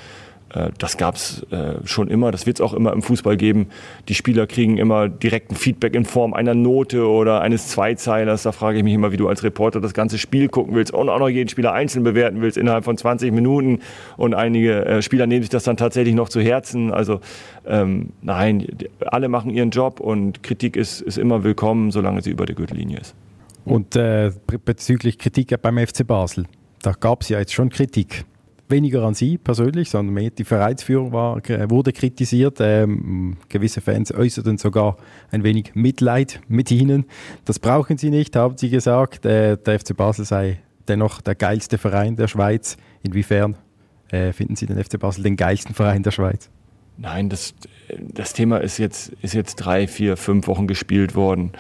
das 0.79 0.97
gab 0.97 1.17
es 1.17 1.43
äh, 1.51 1.75
schon 1.85 2.09
immer, 2.09 2.31
das 2.31 2.47
wird 2.47 2.59
es 2.59 2.61
auch 2.63 2.73
immer 2.73 2.93
im 2.93 3.03
Fußball 3.03 3.37
geben. 3.37 3.69
Die 4.09 4.15
Spieler 4.15 4.47
kriegen 4.47 4.79
immer 4.79 5.09
direkten 5.09 5.55
Feedback 5.55 5.95
in 5.95 6.07
Form 6.07 6.33
einer 6.33 6.55
Note 6.55 7.07
oder 7.07 7.43
eines 7.43 7.69
Zweizeilers. 7.69 8.45
Da 8.45 8.53
frage 8.53 8.79
ich 8.79 8.85
mich 8.85 8.95
immer, 8.95 9.13
wie 9.13 9.19
du 9.19 9.29
als 9.29 9.43
Reporter 9.43 9.81
das 9.81 9.93
ganze 9.93 10.17
Spiel 10.17 10.49
gucken 10.49 10.75
willst 10.75 10.95
und 10.95 11.11
auch 11.11 11.19
noch 11.19 11.29
jeden 11.29 11.49
Spieler 11.49 11.73
einzeln 11.75 12.03
bewerten 12.03 12.41
willst 12.41 12.57
innerhalb 12.57 12.85
von 12.85 12.97
20 12.97 13.33
Minuten. 13.33 13.81
Und 14.17 14.35
einige 14.35 14.87
äh, 14.87 15.03
Spieler 15.03 15.27
nehmen 15.27 15.43
sich 15.43 15.51
das 15.51 15.65
dann 15.65 15.77
tatsächlich 15.77 16.15
noch 16.15 16.31
zu 16.31 16.41
Herzen. 16.41 16.93
Also 16.93 17.21
ähm, 17.67 18.11
nein, 18.23 18.67
alle 19.07 19.29
machen 19.29 19.51
ihren 19.51 19.71
Job 19.71 20.01
und 20.01 20.43
Kritik 20.43 20.77
ist, 20.77 21.03
ist 21.03 21.19
immer 21.19 21.45
willkommen, 21.45 21.91
solange 21.91 22.23
sie 22.23 22.31
über 22.31 22.47
der 22.47 22.55
Gürtellinie 22.55 23.01
ist. 23.01 23.15
Und 23.67 23.97
äh, 23.97 24.33
bezüglich 24.65 25.19
Kritik 25.19 25.55
beim 25.61 25.77
FC 25.77 26.07
Basel, 26.07 26.47
da 26.81 26.93
gab 26.93 27.21
es 27.21 27.29
ja 27.29 27.39
jetzt 27.39 27.53
schon 27.53 27.69
Kritik 27.69 28.25
weniger 28.71 29.03
an 29.03 29.15
Sie 29.15 29.39
persönlich, 29.39 29.91
sondern 29.91 30.15
mehr 30.15 30.31
die 30.31 30.45
Vereinsführung 30.45 31.13
war, 31.13 31.37
wurde 31.71 31.93
kritisiert. 31.93 32.59
Ähm, 32.61 33.37
gewisse 33.49 33.81
Fans 33.81 34.13
äußerten 34.13 34.59
sogar 34.59 34.97
ein 35.31 35.43
wenig 35.43 35.75
Mitleid 35.75 36.41
mit 36.49 36.71
Ihnen. 36.71 37.07
Das 37.45 37.59
brauchen 37.59 37.99
Sie 37.99 38.11
nicht, 38.11 38.37
haben 38.37 38.57
Sie 38.57 38.71
gesagt. 38.71 39.27
Äh, 39.27 39.57
der 39.57 39.81
FC 39.81 39.97
Basel 39.97 40.25
sei 40.25 40.61
dennoch 40.89 41.21
der 41.21 41.35
geilste 41.35 41.79
Verein 41.79 42.17
der 42.17 42.29
Schweiz. 42.29 42.77
Inwiefern 43.03 43.57
äh, 44.11 44.33
finden 44.33 44.57
Sie 44.57 44.67
den 44.67 44.83
FC 44.83 44.99
Basel 44.99 45.23
den 45.23 45.37
geilsten 45.37 45.75
Verein 45.75 46.03
der 46.03 46.11
Schweiz? 46.11 46.51
Nein, 46.97 47.29
das, 47.29 47.55
das 47.97 48.33
Thema 48.33 48.59
ist 48.59 48.79
jetzt, 48.79 49.13
ist 49.23 49.35
jetzt 49.35 49.57
drei, 49.57 49.87
vier, 49.87 50.17
fünf 50.17 50.49
Wochen 50.49 50.67
gespielt 50.67 51.15
worden. 51.15 51.53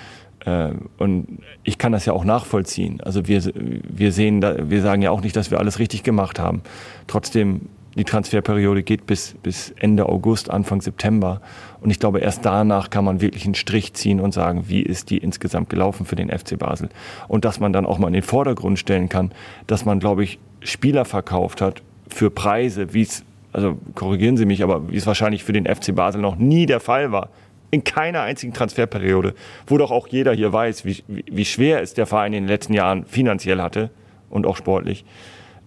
Äh, 0.44 0.70
und 0.98 1.40
ich 1.64 1.78
kann 1.78 1.92
das 1.92 2.06
ja 2.06 2.12
auch 2.12 2.24
nachvollziehen. 2.24 3.00
Also 3.00 3.26
wir, 3.26 3.42
wir 3.54 4.12
sehen, 4.12 4.42
wir 4.42 4.82
sagen 4.82 5.02
ja 5.02 5.10
auch 5.10 5.20
nicht, 5.20 5.36
dass 5.36 5.50
wir 5.50 5.58
alles 5.58 5.78
richtig 5.78 6.02
gemacht 6.02 6.38
haben. 6.38 6.62
Trotzdem, 7.06 7.62
die 7.96 8.04
Transferperiode 8.04 8.82
geht 8.82 9.06
bis, 9.06 9.34
bis 9.42 9.70
Ende 9.78 10.06
August, 10.08 10.50
Anfang 10.50 10.80
September. 10.80 11.40
Und 11.80 11.90
ich 11.90 11.98
glaube, 11.98 12.20
erst 12.20 12.44
danach 12.44 12.90
kann 12.90 13.04
man 13.04 13.20
wirklich 13.20 13.44
einen 13.44 13.54
Strich 13.54 13.94
ziehen 13.94 14.20
und 14.20 14.32
sagen, 14.32 14.64
wie 14.68 14.82
ist 14.82 15.10
die 15.10 15.18
insgesamt 15.18 15.68
gelaufen 15.68 16.06
für 16.06 16.16
den 16.16 16.30
FC 16.30 16.58
Basel. 16.58 16.90
Und 17.26 17.44
dass 17.44 17.58
man 17.58 17.72
dann 17.72 17.86
auch 17.86 17.98
mal 17.98 18.06
in 18.06 18.12
den 18.12 18.22
Vordergrund 18.22 18.78
stellen 18.78 19.08
kann, 19.08 19.32
dass 19.66 19.84
man, 19.84 19.98
glaube 19.98 20.22
ich, 20.22 20.38
Spieler 20.60 21.04
verkauft 21.04 21.60
hat 21.60 21.82
für 22.08 22.30
Preise, 22.30 22.94
wie 22.94 23.02
es, 23.02 23.24
also 23.52 23.78
korrigieren 23.94 24.36
Sie 24.36 24.46
mich, 24.46 24.62
aber 24.62 24.90
wie 24.90 24.96
es 24.96 25.06
wahrscheinlich 25.06 25.42
für 25.44 25.52
den 25.52 25.66
FC 25.66 25.94
Basel 25.94 26.20
noch 26.20 26.36
nie 26.36 26.66
der 26.66 26.80
Fall 26.80 27.10
war 27.10 27.30
in 27.70 27.84
keiner 27.84 28.22
einzigen 28.22 28.52
Transferperiode, 28.52 29.34
wo 29.66 29.78
doch 29.78 29.90
auch 29.90 30.08
jeder 30.08 30.32
hier 30.32 30.52
weiß, 30.52 30.84
wie, 30.84 31.02
wie 31.06 31.44
schwer 31.44 31.82
es 31.82 31.94
der 31.94 32.06
Verein 32.06 32.32
in 32.32 32.44
den 32.44 32.48
letzten 32.48 32.72
Jahren 32.72 33.04
finanziell 33.04 33.60
hatte 33.60 33.90
und 34.30 34.46
auch 34.46 34.56
sportlich, 34.56 35.04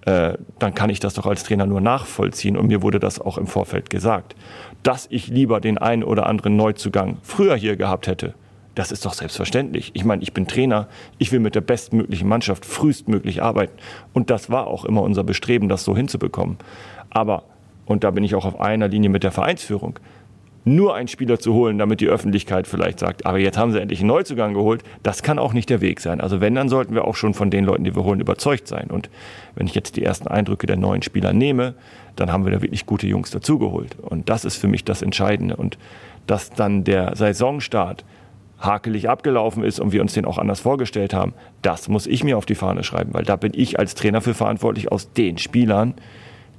äh, 0.05 0.33
dann 0.57 0.73
kann 0.73 0.89
ich 0.89 0.99
das 0.99 1.13
doch 1.13 1.27
als 1.27 1.43
Trainer 1.43 1.65
nur 1.65 1.81
nachvollziehen. 1.81 2.57
Und 2.57 2.67
mir 2.67 2.81
wurde 2.81 2.99
das 2.99 3.19
auch 3.19 3.37
im 3.37 3.47
Vorfeld 3.47 3.89
gesagt. 3.89 4.35
Dass 4.83 5.07
ich 5.11 5.27
lieber 5.27 5.61
den 5.61 5.77
einen 5.77 6.03
oder 6.03 6.25
anderen 6.25 6.55
Neuzugang 6.55 7.17
früher 7.21 7.55
hier 7.55 7.75
gehabt 7.75 8.07
hätte, 8.07 8.33
das 8.73 8.91
ist 8.91 9.05
doch 9.05 9.13
selbstverständlich. 9.13 9.91
Ich 9.93 10.05
meine, 10.05 10.23
ich 10.23 10.33
bin 10.33 10.47
Trainer, 10.47 10.87
ich 11.17 11.31
will 11.31 11.39
mit 11.39 11.55
der 11.55 11.61
bestmöglichen 11.61 12.27
Mannschaft 12.27 12.65
frühestmöglich 12.65 13.43
arbeiten. 13.43 13.73
Und 14.13 14.29
das 14.29 14.49
war 14.49 14.67
auch 14.67 14.85
immer 14.85 15.01
unser 15.01 15.23
Bestreben, 15.23 15.67
das 15.67 15.83
so 15.83 15.95
hinzubekommen. 15.95 16.57
Aber, 17.09 17.43
und 17.85 18.03
da 18.03 18.11
bin 18.11 18.23
ich 18.23 18.33
auch 18.33 18.45
auf 18.45 18.59
einer 18.59 18.87
Linie 18.87 19.09
mit 19.09 19.23
der 19.23 19.31
Vereinsführung, 19.31 19.99
nur 20.63 20.95
einen 20.95 21.07
Spieler 21.07 21.39
zu 21.39 21.53
holen, 21.53 21.77
damit 21.77 22.01
die 22.01 22.07
Öffentlichkeit 22.07 22.67
vielleicht 22.67 22.99
sagt, 22.99 23.25
aber 23.25 23.39
jetzt 23.39 23.57
haben 23.57 23.71
sie 23.71 23.81
endlich 23.81 23.99
einen 23.99 24.09
Neuzugang 24.09 24.53
geholt, 24.53 24.83
das 25.01 25.23
kann 25.23 25.39
auch 25.39 25.53
nicht 25.53 25.69
der 25.69 25.81
Weg 25.81 25.99
sein. 25.99 26.21
Also 26.21 26.39
wenn, 26.39 26.53
dann 26.53 26.69
sollten 26.69 26.93
wir 26.93 27.05
auch 27.05 27.15
schon 27.15 27.33
von 27.33 27.49
den 27.49 27.65
Leuten, 27.65 27.83
die 27.83 27.95
wir 27.95 28.03
holen, 28.03 28.19
überzeugt 28.19 28.67
sein. 28.67 28.87
Und 28.91 29.09
wenn 29.55 29.65
ich 29.65 29.73
jetzt 29.73 29.95
die 29.95 30.03
ersten 30.03 30.27
Eindrücke 30.27 30.67
der 30.67 30.77
neuen 30.77 31.01
Spieler 31.01 31.33
nehme, 31.33 31.73
dann 32.15 32.31
haben 32.31 32.45
wir 32.45 32.51
da 32.51 32.61
wirklich 32.61 32.85
gute 32.85 33.07
Jungs 33.07 33.31
dazugeholt. 33.31 33.97
Und 33.99 34.29
das 34.29 34.45
ist 34.45 34.57
für 34.57 34.67
mich 34.67 34.83
das 34.83 35.01
Entscheidende. 35.01 35.55
Und 35.55 35.77
dass 36.27 36.51
dann 36.51 36.83
der 36.83 37.15
Saisonstart 37.15 38.05
hakelig 38.59 39.09
abgelaufen 39.09 39.63
ist 39.63 39.79
und 39.79 39.91
wir 39.91 40.01
uns 40.01 40.13
den 40.13 40.25
auch 40.25 40.37
anders 40.37 40.59
vorgestellt 40.59 41.13
haben, 41.13 41.33
das 41.63 41.89
muss 41.89 42.05
ich 42.05 42.23
mir 42.23 42.37
auf 42.37 42.45
die 42.45 42.55
Fahne 42.55 42.83
schreiben, 42.83 43.13
weil 43.13 43.23
da 43.23 43.35
bin 43.35 43.53
ich 43.55 43.79
als 43.79 43.95
Trainer 43.95 44.21
für 44.21 44.35
verantwortlich 44.35 44.91
aus 44.91 45.11
den 45.13 45.39
Spielern, 45.39 45.95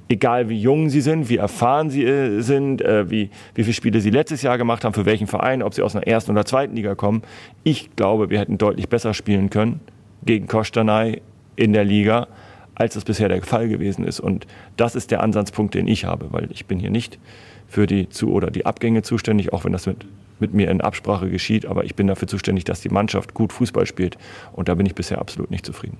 egal 0.09 0.49
wie 0.49 0.59
jung 0.59 0.89
sie 0.89 1.01
sind, 1.01 1.29
wie 1.29 1.37
erfahren 1.37 1.89
sie 1.89 2.03
äh, 2.03 2.41
sind, 2.41 2.81
äh, 2.81 3.09
wie, 3.09 3.29
wie 3.55 3.63
viele 3.63 3.73
Spiele 3.73 4.01
sie 4.01 4.09
letztes 4.09 4.41
Jahr 4.41 4.57
gemacht 4.57 4.83
haben, 4.83 4.93
für 4.93 5.05
welchen 5.05 5.27
Verein, 5.27 5.63
ob 5.63 5.73
sie 5.73 5.81
aus 5.81 5.95
einer 5.95 6.07
ersten 6.07 6.31
oder 6.31 6.45
zweiten 6.45 6.75
Liga 6.75 6.95
kommen. 6.95 7.23
Ich 7.63 7.95
glaube, 7.95 8.29
wir 8.29 8.39
hätten 8.39 8.57
deutlich 8.57 8.89
besser 8.89 9.13
spielen 9.13 9.49
können 9.49 9.79
gegen 10.25 10.47
Kostanay 10.47 11.21
in 11.55 11.73
der 11.73 11.85
Liga, 11.85 12.27
als 12.75 12.95
das 12.95 13.03
bisher 13.03 13.29
der 13.29 13.41
Fall 13.43 13.67
gewesen 13.67 14.05
ist. 14.05 14.19
Und 14.19 14.47
das 14.77 14.95
ist 14.95 15.11
der 15.11 15.21
Ansatzpunkt, 15.21 15.73
den 15.73 15.87
ich 15.87 16.05
habe, 16.05 16.31
weil 16.31 16.49
ich 16.51 16.65
bin 16.65 16.79
hier 16.79 16.89
nicht 16.89 17.19
für 17.67 17.87
die 17.87 18.09
Zu- 18.09 18.31
oder 18.31 18.51
die 18.51 18.65
Abgänge 18.65 19.01
zuständig, 19.01 19.53
auch 19.53 19.65
wenn 19.65 19.71
das 19.71 19.85
mit, 19.85 20.05
mit 20.39 20.53
mir 20.53 20.69
in 20.69 20.81
Absprache 20.81 21.29
geschieht. 21.29 21.65
Aber 21.65 21.83
ich 21.85 21.95
bin 21.95 22.07
dafür 22.07 22.27
zuständig, 22.27 22.63
dass 22.65 22.81
die 22.81 22.89
Mannschaft 22.89 23.33
gut 23.33 23.53
Fußball 23.53 23.85
spielt. 23.85 24.17
Und 24.53 24.69
da 24.69 24.75
bin 24.75 24.85
ich 24.85 24.95
bisher 24.95 25.19
absolut 25.19 25.51
nicht 25.51 25.65
zufrieden. 25.65 25.97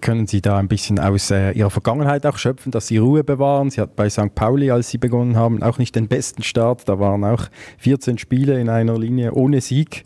Können 0.00 0.26
Sie 0.26 0.40
da 0.40 0.58
ein 0.58 0.68
bisschen 0.68 0.98
aus 0.98 1.30
äh, 1.30 1.52
Ihrer 1.52 1.70
Vergangenheit 1.70 2.24
auch 2.24 2.38
schöpfen, 2.38 2.72
dass 2.72 2.86
Sie 2.86 2.96
Ruhe 2.96 3.22
bewahren? 3.22 3.70
Sie 3.70 3.80
hat 3.80 3.94
bei 3.94 4.08
St. 4.08 4.34
Pauli, 4.34 4.70
als 4.70 4.88
Sie 4.90 4.96
begonnen 4.96 5.36
haben, 5.36 5.62
auch 5.62 5.78
nicht 5.78 5.94
den 5.94 6.08
besten 6.08 6.42
Start. 6.42 6.88
Da 6.88 6.98
waren 6.98 7.24
auch 7.24 7.44
14 7.78 8.16
Spiele 8.16 8.58
in 8.58 8.70
einer 8.70 8.98
Linie 8.98 9.32
ohne 9.32 9.60
Sieg. 9.60 10.04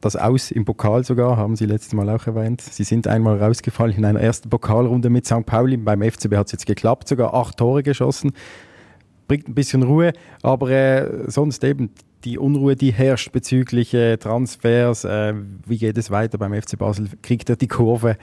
Das 0.00 0.16
Aus 0.16 0.50
im 0.50 0.64
Pokal 0.64 1.04
sogar, 1.04 1.36
haben 1.36 1.56
Sie 1.56 1.66
letztes 1.66 1.94
Mal 1.94 2.08
auch 2.10 2.26
erwähnt. 2.26 2.60
Sie 2.60 2.84
sind 2.84 3.08
einmal 3.08 3.42
rausgefallen 3.42 3.96
in 3.96 4.04
einer 4.04 4.20
ersten 4.20 4.50
Pokalrunde 4.50 5.10
mit 5.10 5.26
St. 5.26 5.46
Pauli. 5.46 5.76
Beim 5.76 6.02
FCB 6.02 6.36
hat 6.36 6.46
es 6.46 6.52
jetzt 6.52 6.66
geklappt, 6.66 7.08
sogar 7.08 7.34
acht 7.34 7.56
Tore 7.56 7.82
geschossen. 7.82 8.32
Bringt 9.26 9.48
ein 9.48 9.54
bisschen 9.54 9.82
Ruhe, 9.82 10.12
aber 10.42 10.70
äh, 10.70 11.30
sonst 11.30 11.64
eben 11.64 11.90
die 12.24 12.38
Unruhe, 12.38 12.76
die 12.76 12.92
herrscht 12.92 13.32
bezüglich 13.32 13.94
äh, 13.94 14.16
Transfers. 14.16 15.04
Äh, 15.04 15.34
wie 15.66 15.78
geht 15.78 15.98
es 15.98 16.10
weiter 16.10 16.38
beim 16.38 16.52
FC 16.54 16.78
Basel? 16.78 17.08
Kriegt 17.22 17.50
er 17.50 17.56
die 17.56 17.68
Kurve? 17.68 18.16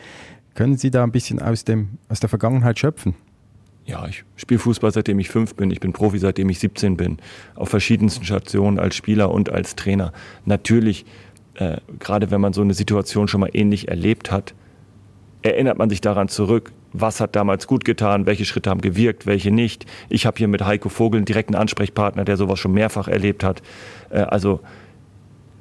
Können 0.59 0.75
Sie 0.75 0.91
da 0.91 1.05
ein 1.05 1.13
bisschen 1.13 1.41
aus, 1.41 1.63
dem, 1.63 1.99
aus 2.09 2.19
der 2.19 2.27
Vergangenheit 2.27 2.77
schöpfen? 2.77 3.15
Ja, 3.85 4.05
ich 4.09 4.25
spiele 4.35 4.59
Fußball 4.59 4.91
seitdem 4.91 5.17
ich 5.19 5.29
fünf 5.29 5.55
bin. 5.55 5.71
Ich 5.71 5.79
bin 5.79 5.93
Profi 5.93 6.19
seitdem 6.19 6.49
ich 6.49 6.59
17 6.59 6.97
bin. 6.97 7.17
Auf 7.55 7.69
verschiedensten 7.69 8.25
Stationen 8.25 8.77
als 8.77 8.97
Spieler 8.97 9.31
und 9.31 9.49
als 9.49 9.77
Trainer. 9.77 10.11
Natürlich, 10.43 11.05
äh, 11.53 11.77
gerade 11.99 12.29
wenn 12.29 12.41
man 12.41 12.51
so 12.51 12.59
eine 12.59 12.73
Situation 12.73 13.29
schon 13.29 13.39
mal 13.39 13.51
ähnlich 13.53 13.87
erlebt 13.87 14.31
hat, 14.31 14.53
erinnert 15.43 15.77
man 15.77 15.89
sich 15.89 16.01
daran 16.01 16.27
zurück, 16.27 16.73
was 16.91 17.21
hat 17.21 17.37
damals 17.37 17.65
gut 17.65 17.85
getan, 17.85 18.25
welche 18.25 18.43
Schritte 18.43 18.69
haben 18.69 18.81
gewirkt, 18.81 19.25
welche 19.25 19.51
nicht. 19.51 19.85
Ich 20.09 20.25
habe 20.25 20.37
hier 20.39 20.49
mit 20.49 20.65
Heiko 20.65 20.89
Vogel 20.89 21.19
einen 21.19 21.25
direkten 21.25 21.55
Ansprechpartner, 21.55 22.25
der 22.25 22.35
sowas 22.35 22.59
schon 22.59 22.73
mehrfach 22.73 23.07
erlebt 23.07 23.45
hat. 23.45 23.61
Äh, 24.09 24.23
also 24.23 24.59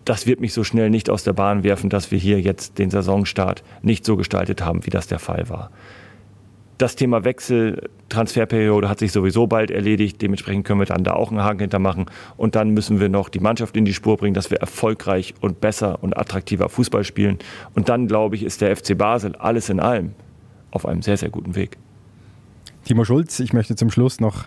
das 0.09 0.27
wird 0.27 0.41
mich 0.41 0.55
so 0.55 0.65
schnell 0.65 0.89
nicht 0.89 1.11
aus 1.11 1.23
der 1.23 1.35
Bahn 1.35 1.65
werfen, 1.65 1.91
dass 1.91 2.11
wir 2.11 2.19
hier 2.19 2.41
jetzt 2.41 2.79
den 2.79 2.89
Saisonstart 2.89 3.63
nicht 3.83 4.07
so 4.07 4.17
gestaltet 4.17 4.65
haben, 4.65 4.87
wie 4.87 4.91
das 4.91 5.07
der 5.07 5.19
Fall 5.19 5.51
war. 5.51 5.71
Das 6.79 6.97
Thema 6.97 7.25
Wechsel, 7.25 7.91
Transferperiode 8.09 8.89
hat 8.89 9.01
sich 9.01 9.13
sowieso 9.13 9.47
bald 9.49 9.71
erledigt. 9.71 10.23
Dementsprechend 10.23 10.65
können 10.65 10.81
wir 10.81 10.87
dann 10.87 11.05
da 11.05 11.13
auch 11.13 11.31
einen 11.31 11.43
Haken 11.43 11.61
hintermachen. 11.61 12.07
Und 12.37 12.55
dann 12.55 12.71
müssen 12.71 13.01
wir 13.01 13.09
noch 13.09 13.29
die 13.29 13.41
Mannschaft 13.41 13.77
in 13.77 13.85
die 13.85 13.93
Spur 13.93 14.17
bringen, 14.17 14.33
dass 14.33 14.51
wir 14.51 14.59
erfolgreich 14.59 15.35
und 15.41 15.61
besser 15.61 16.03
und 16.03 16.17
attraktiver 16.17 16.69
Fußball 16.69 17.05
spielen. 17.05 17.39
Und 17.75 17.89
dann, 17.89 18.07
glaube 18.07 18.37
ich, 18.37 18.45
ist 18.45 18.61
der 18.61 18.75
FC 18.75 18.97
Basel 18.97 19.35
alles 19.37 19.69
in 19.69 19.81
allem 19.81 20.13
auf 20.71 20.87
einem 20.87 21.03
sehr, 21.03 21.17
sehr 21.17 21.31
guten 21.31 21.55
Weg. 21.55 21.77
Timo 22.85 23.05
Schulz, 23.05 23.41
ich 23.41 23.53
möchte 23.53 23.75
zum 23.75 23.91
Schluss 23.91 24.21
noch 24.21 24.45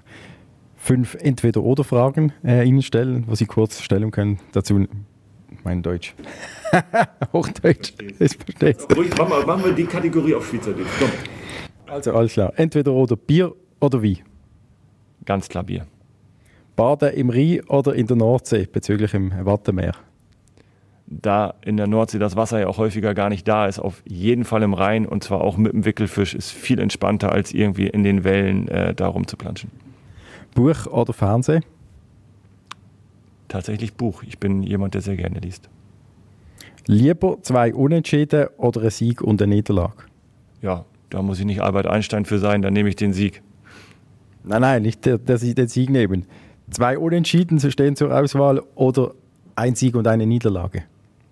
fünf 0.78 1.16
Entweder-Oder-Fragen 1.16 2.32
äh, 2.44 2.68
Ihnen 2.68 2.82
stellen, 2.82 3.26
wo 3.28 3.36
Sie 3.36 3.46
kurz 3.46 3.82
Stellung 3.82 4.10
können 4.10 4.40
dazu. 4.54 4.88
Mein 5.64 5.82
Deutsch. 5.82 6.16
Hochdeutsch. 7.34 7.94
Ich 8.20 8.38
verstehe 8.38 8.76
es. 8.78 8.88
Machen, 9.18 9.46
machen 9.46 9.66
wir 9.66 9.74
die 9.74 9.86
Kategorie 9.86 10.36
auf 10.36 10.48
Schweizerdeutsch. 10.48 10.88
Komm. 11.00 11.10
Also 11.88 12.14
alles 12.14 12.34
klar. 12.34 12.54
Entweder 12.56 12.94
oder 12.94 13.16
Bier 13.16 13.54
oder 13.80 14.02
Wein? 14.02 14.20
Ganz 15.26 15.50
klar 15.50 15.64
Bier. 15.64 15.86
Baden 16.76 17.14
im 17.14 17.30
Rhein 17.30 17.62
oder 17.68 17.94
in 17.94 18.08
der 18.08 18.16
Nordsee 18.18 18.68
bezüglich 18.72 19.14
im 19.14 19.32
Wattenmeer? 19.46 19.94
Da 21.06 21.56
in 21.66 21.76
der 21.76 21.88
Nordsee 21.88 22.18
das 22.18 22.38
Wasser 22.38 22.62
ja 22.62 22.68
auch 22.68 22.78
häufiger 22.78 23.14
gar 23.14 23.30
nicht 23.30 23.46
da 23.46 23.68
ist, 23.68 23.80
auf 23.80 24.02
jeden 24.06 24.46
Fall 24.46 24.64
im 24.64 24.74
Rhein 24.74 25.06
und 25.06 25.24
zwar 25.24 25.42
auch 25.42 25.58
mit 25.58 25.74
dem 25.74 25.84
Wickelfisch, 25.84 26.34
ist 26.34 26.52
viel 26.52 26.80
entspannter 26.80 27.34
als 27.34 27.54
irgendwie 27.54 27.88
in 27.88 28.04
den 28.04 28.24
Wellen 28.24 28.70
äh, 28.70 28.96
da 28.96 29.08
rumzuplanschen. 29.08 29.70
Buch 30.56 30.88
oder 30.88 31.12
Fernsehen? 31.12 31.66
Tatsächlich 33.52 33.96
Buch. 33.96 34.24
Ich 34.24 34.40
bin 34.40 34.64
jemand, 34.64 34.94
der 34.94 35.02
sehr 35.02 35.18
gerne 35.18 35.40
liest. 35.40 35.68
Lieber 36.88 37.40
zwei 37.42 37.74
Unentschieden 37.74 38.48
oder 38.56 38.82
ein 38.84 38.92
Sieg 38.92 39.22
und 39.22 39.42
eine 39.42 39.56
Niederlage? 39.56 40.04
Ja, 40.62 40.86
da 41.10 41.22
muss 41.22 41.38
ich 41.38 41.46
nicht 41.46 41.62
Albert 41.62 41.86
Einstein 41.86 42.24
für 42.24 42.40
sein, 42.40 42.62
dann 42.62 42.72
nehme 42.72 42.88
ich 42.88 42.96
den 42.96 43.12
Sieg. 43.12 43.42
Nein, 44.46 44.62
nein, 44.62 44.82
nicht, 44.84 45.06
dass 45.06 45.42
Sie 45.42 45.54
den 45.54 45.68
Sieg 45.68 45.90
nehmen. 45.90 46.28
Zwei 46.70 46.98
Unentschieden 46.98 47.60
stehen 47.60 47.98
zur 47.98 48.18
Auswahl 48.18 48.62
oder 48.76 49.16
ein 49.56 49.76
Sieg 49.76 49.96
und 49.96 50.08
eine 50.08 50.26
Niederlage. 50.26 50.84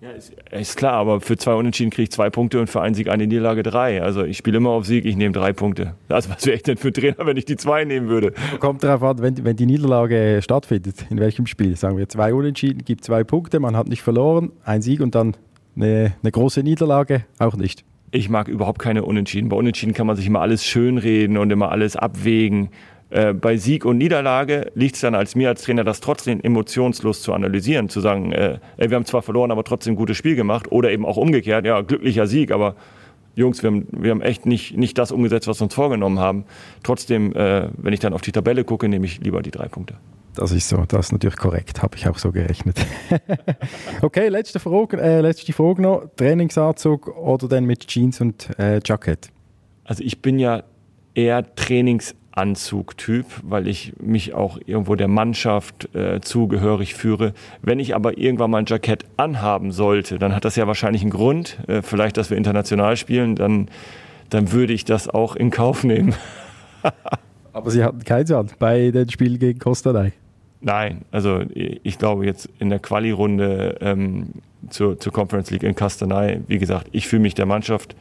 Ja, 0.02 0.12
ist, 0.12 0.34
ist, 0.52 0.78
klar, 0.78 0.94
aber 0.94 1.20
für 1.20 1.36
zwei 1.36 1.56
Unentschieden 1.56 1.90
kriege 1.90 2.04
ich 2.04 2.12
zwei 2.12 2.30
Punkte 2.30 2.62
und 2.62 2.68
für 2.68 2.82
einen 2.82 2.96
Sieg 2.96 3.10
eine 3.10 3.28
Niederlage 3.28 3.64
drei. 3.64 4.02
Also 4.02 4.24
ich 4.24 4.38
spiele 4.38 4.56
immer 4.56 4.70
auf 4.70 4.86
Sieg, 4.86 5.04
ich 5.04 5.18
nehme 5.18 5.34
drei 5.34 5.52
Punkte. 5.52 5.96
Also 6.08 6.30
was 6.30 6.46
wäre 6.46 6.56
ich 6.56 6.64
denn 6.64 6.78
für 6.78 6.88
ein 6.88 6.94
Trainer, 6.94 7.26
wenn 7.26 7.36
ich 7.36 7.44
die 7.44 7.58
zwei 7.58 7.84
nehmen 7.84 8.08
würde? 8.08 8.32
Kommt 8.60 8.82
darauf 8.82 9.04
an, 9.04 9.22
wenn, 9.22 9.44
wenn 9.44 9.58
die 9.58 9.66
Niederlage 9.66 10.40
stattfindet, 10.42 11.06
in 11.10 11.20
welchem 11.20 11.48
Spiel. 11.48 11.76
Sagen 11.76 11.98
wir 11.98 12.08
zwei 12.08 12.34
Unentschieden, 12.34 12.86
gibt 12.86 13.04
zwei 13.04 13.26
Punkte, 13.26 13.60
man 13.60 13.76
hat 13.76 13.90
nicht 13.90 14.02
verloren, 14.02 14.54
ein 14.64 14.82
Sieg 14.82 15.02
und 15.02 15.16
dann 15.16 15.36
eine, 15.76 16.14
eine 16.24 16.32
große 16.32 16.64
Niederlage, 16.64 17.26
auch 17.38 17.58
nicht. 17.58 17.84
Ich 18.12 18.30
mag 18.30 18.48
überhaupt 18.48 18.80
keine 18.80 19.04
Unentschieden. 19.04 19.50
Bei 19.50 19.58
Unentschieden 19.58 19.94
kann 19.94 20.08
man 20.08 20.16
sich 20.16 20.28
immer 20.28 20.40
alles 20.40 20.64
schönreden 20.64 21.38
und 21.38 21.52
immer 21.52 21.74
alles 21.74 21.98
abwägen. 21.98 22.70
Äh, 23.10 23.34
bei 23.34 23.58
Sieg 23.58 23.86
und 23.86 23.98
Niederlage 23.98 24.72
liegt 24.76 24.96
es 24.96 25.02
dann 25.02 25.16
als 25.16 25.36
mir 25.36 25.50
als 25.50 25.64
Trainer, 25.64 25.84
das 25.84 26.00
trotzdem 26.00 26.42
emotionslos 26.42 27.22
zu 27.22 27.34
analysieren, 27.34 27.90
zu 27.90 28.02
sagen, 28.02 28.32
äh, 28.32 28.60
ey, 28.78 28.90
wir 28.90 28.96
haben 28.96 29.06
zwar 29.06 29.22
verloren, 29.22 29.52
aber 29.52 29.64
trotzdem 29.64 29.94
ein 29.94 29.98
gutes 29.98 30.18
Spiel 30.18 30.36
gemacht 30.36 30.72
oder 30.72 30.92
eben 30.92 31.06
auch 31.06 31.18
umgekehrt, 31.18 31.66
ja, 31.66 31.82
glücklicher 31.82 32.28
Sieg, 32.28 32.52
aber 32.52 32.76
Jungs, 33.36 33.64
wir 33.64 33.72
haben, 33.72 33.88
wir 33.92 34.12
haben 34.12 34.22
echt 34.22 34.46
nicht, 34.46 34.78
nicht 34.78 34.98
das 34.98 35.12
umgesetzt, 35.12 35.48
was 35.48 35.60
wir 35.60 35.64
uns 35.64 35.74
vorgenommen 35.74 36.20
haben. 36.20 36.46
Trotzdem, 36.84 37.34
äh, 37.34 37.70
wenn 37.78 37.94
ich 37.94 38.00
dann 38.00 38.14
auf 38.14 38.22
die 38.22 38.32
Tabelle 38.32 38.64
gucke, 38.64 38.90
nehme 38.90 39.06
ich 39.06 39.22
lieber 39.22 39.42
die 39.42 39.52
drei 39.52 39.68
Punkte. 39.68 39.96
Das 40.36 40.52
ist 40.52 40.70
so, 40.70 40.84
das 40.88 41.08
ist 41.08 41.12
natürlich 41.12 41.38
korrekt, 41.38 41.82
habe 41.82 41.96
ich 41.96 42.08
auch 42.08 42.18
so 42.18 42.32
gerechnet. 42.32 42.86
okay, 44.02 44.28
letzte 44.28 44.60
Frage, 44.60 45.02
äh, 45.02 45.22
letzte 45.22 45.52
Frage 45.54 45.82
noch. 45.82 46.04
Trainingsanzug 46.16 47.08
oder 47.18 47.48
dann 47.48 47.66
mit 47.66 47.88
Jeans 47.88 48.22
und 48.22 48.50
äh, 48.60 48.80
Jackett? 48.84 49.30
Also 49.84 50.04
ich 50.04 50.22
bin 50.22 50.38
ja 50.38 50.64
eher 51.16 51.56
Trainings 51.56 52.16
Anzugtyp, 52.40 53.26
weil 53.44 53.68
ich 53.68 53.94
mich 54.02 54.34
auch 54.34 54.60
irgendwo 54.66 54.96
der 54.96 55.10
Mannschaft 55.10 55.94
äh, 55.94 56.22
zugehörig 56.22 56.94
führe. 56.94 57.34
Wenn 57.62 57.80
ich 57.80 57.96
aber 57.96 58.18
irgendwann 58.18 58.52
mal 58.52 58.60
ein 58.60 58.66
Jackett 58.66 59.04
anhaben 59.18 59.74
sollte, 59.74 60.20
dann 60.20 60.34
hat 60.34 60.46
das 60.46 60.56
ja 60.56 60.66
wahrscheinlich 60.66 61.02
einen 61.02 61.12
Grund, 61.12 61.58
äh, 61.68 61.82
vielleicht, 61.82 62.16
dass 62.16 62.30
wir 62.30 62.38
international 62.38 62.96
spielen, 62.96 63.36
dann, 63.36 63.68
dann 64.30 64.54
würde 64.54 64.72
ich 64.72 64.86
das 64.86 65.10
auch 65.10 65.36
in 65.36 65.52
Kauf 65.52 65.84
nehmen. 65.84 66.16
aber 67.54 67.72
Sie 67.72 67.84
hatten 67.84 68.06
keins 68.06 68.32
an 68.32 68.48
bei 68.58 68.92
den 68.92 69.10
Spielen 69.10 69.38
gegen 69.38 69.60
Costa 69.60 69.92
Rica? 69.92 70.16
Nein, 70.62 71.02
also 71.12 71.42
ich 71.54 71.98
glaube 71.98 72.26
jetzt 72.26 72.50
in 72.60 72.70
der 72.70 72.80
Quali-Runde 72.80 73.78
ähm, 73.82 74.28
zur, 74.70 74.98
zur 74.98 75.12
Conference 75.12 75.52
League 75.52 75.64
in 75.64 75.76
Castanay, 75.76 76.42
wie 76.48 76.58
gesagt, 76.58 76.88
ich 76.92 77.08
fühle 77.08 77.22
mich 77.22 77.34
der 77.34 77.46
Mannschaft 77.46 77.96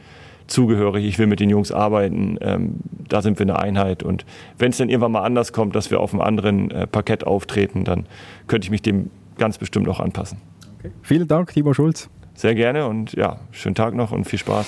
zugehörig, 0.49 1.05
ich 1.05 1.19
will 1.19 1.27
mit 1.27 1.39
den 1.39 1.49
Jungs 1.49 1.71
arbeiten, 1.71 2.37
ähm, 2.41 2.75
da 3.07 3.21
sind 3.21 3.39
wir 3.39 3.45
eine 3.45 3.59
Einheit. 3.59 4.03
Und 4.03 4.25
wenn 4.57 4.71
es 4.71 4.77
dann 4.77 4.89
irgendwann 4.89 5.11
mal 5.11 5.23
anders 5.23 5.53
kommt, 5.53 5.75
dass 5.75 5.91
wir 5.91 5.99
auf 5.99 6.13
einem 6.13 6.21
anderen 6.21 6.71
äh, 6.71 6.87
Parkett 6.87 7.25
auftreten, 7.25 7.83
dann 7.83 8.05
könnte 8.47 8.65
ich 8.65 8.71
mich 8.71 8.81
dem 8.81 9.09
ganz 9.37 9.57
bestimmt 9.57 9.87
auch 9.87 9.99
anpassen. 9.99 10.39
Okay. 10.79 10.91
Vielen 11.01 11.27
Dank, 11.27 11.53
Timo 11.53 11.73
Schulz. 11.73 12.09
Sehr 12.33 12.55
gerne 12.55 12.87
und 12.87 13.13
ja, 13.13 13.39
schönen 13.51 13.75
Tag 13.75 13.95
noch 13.95 14.11
und 14.11 14.25
viel 14.25 14.39
Spaß. 14.39 14.65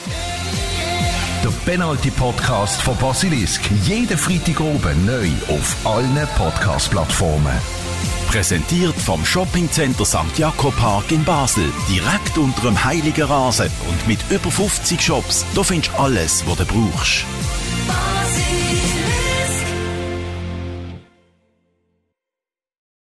Der 1.43 1.71
Penalty 1.71 2.11
Podcast 2.11 2.81
von 2.81 2.95
Basilisk. 2.97 3.61
Jeden 3.83 4.17
Freitag 4.17 4.59
oben 4.59 5.05
neu 5.05 5.27
auf 5.49 5.85
allen 5.85 6.27
Podcast-Plattformen. 6.37 7.57
Präsentiert 8.31 8.95
vom 8.95 9.25
Shoppingcenter 9.25 10.05
St. 10.05 10.37
Jakob 10.37 10.73
Park 10.77 11.11
in 11.11 11.21
Basel. 11.25 11.65
Direkt 11.89 12.37
unter 12.37 12.61
dem 12.61 12.81
Heiligen 12.81 13.23
Rasen 13.23 13.69
und 13.89 14.07
mit 14.07 14.19
über 14.29 14.49
50 14.49 15.01
Shops. 15.01 15.45
Da 15.53 15.61
findest 15.63 15.91
du 15.91 15.99
alles, 15.99 16.41
was 16.47 16.55
du 16.59 16.65
brauchst. 16.65 17.25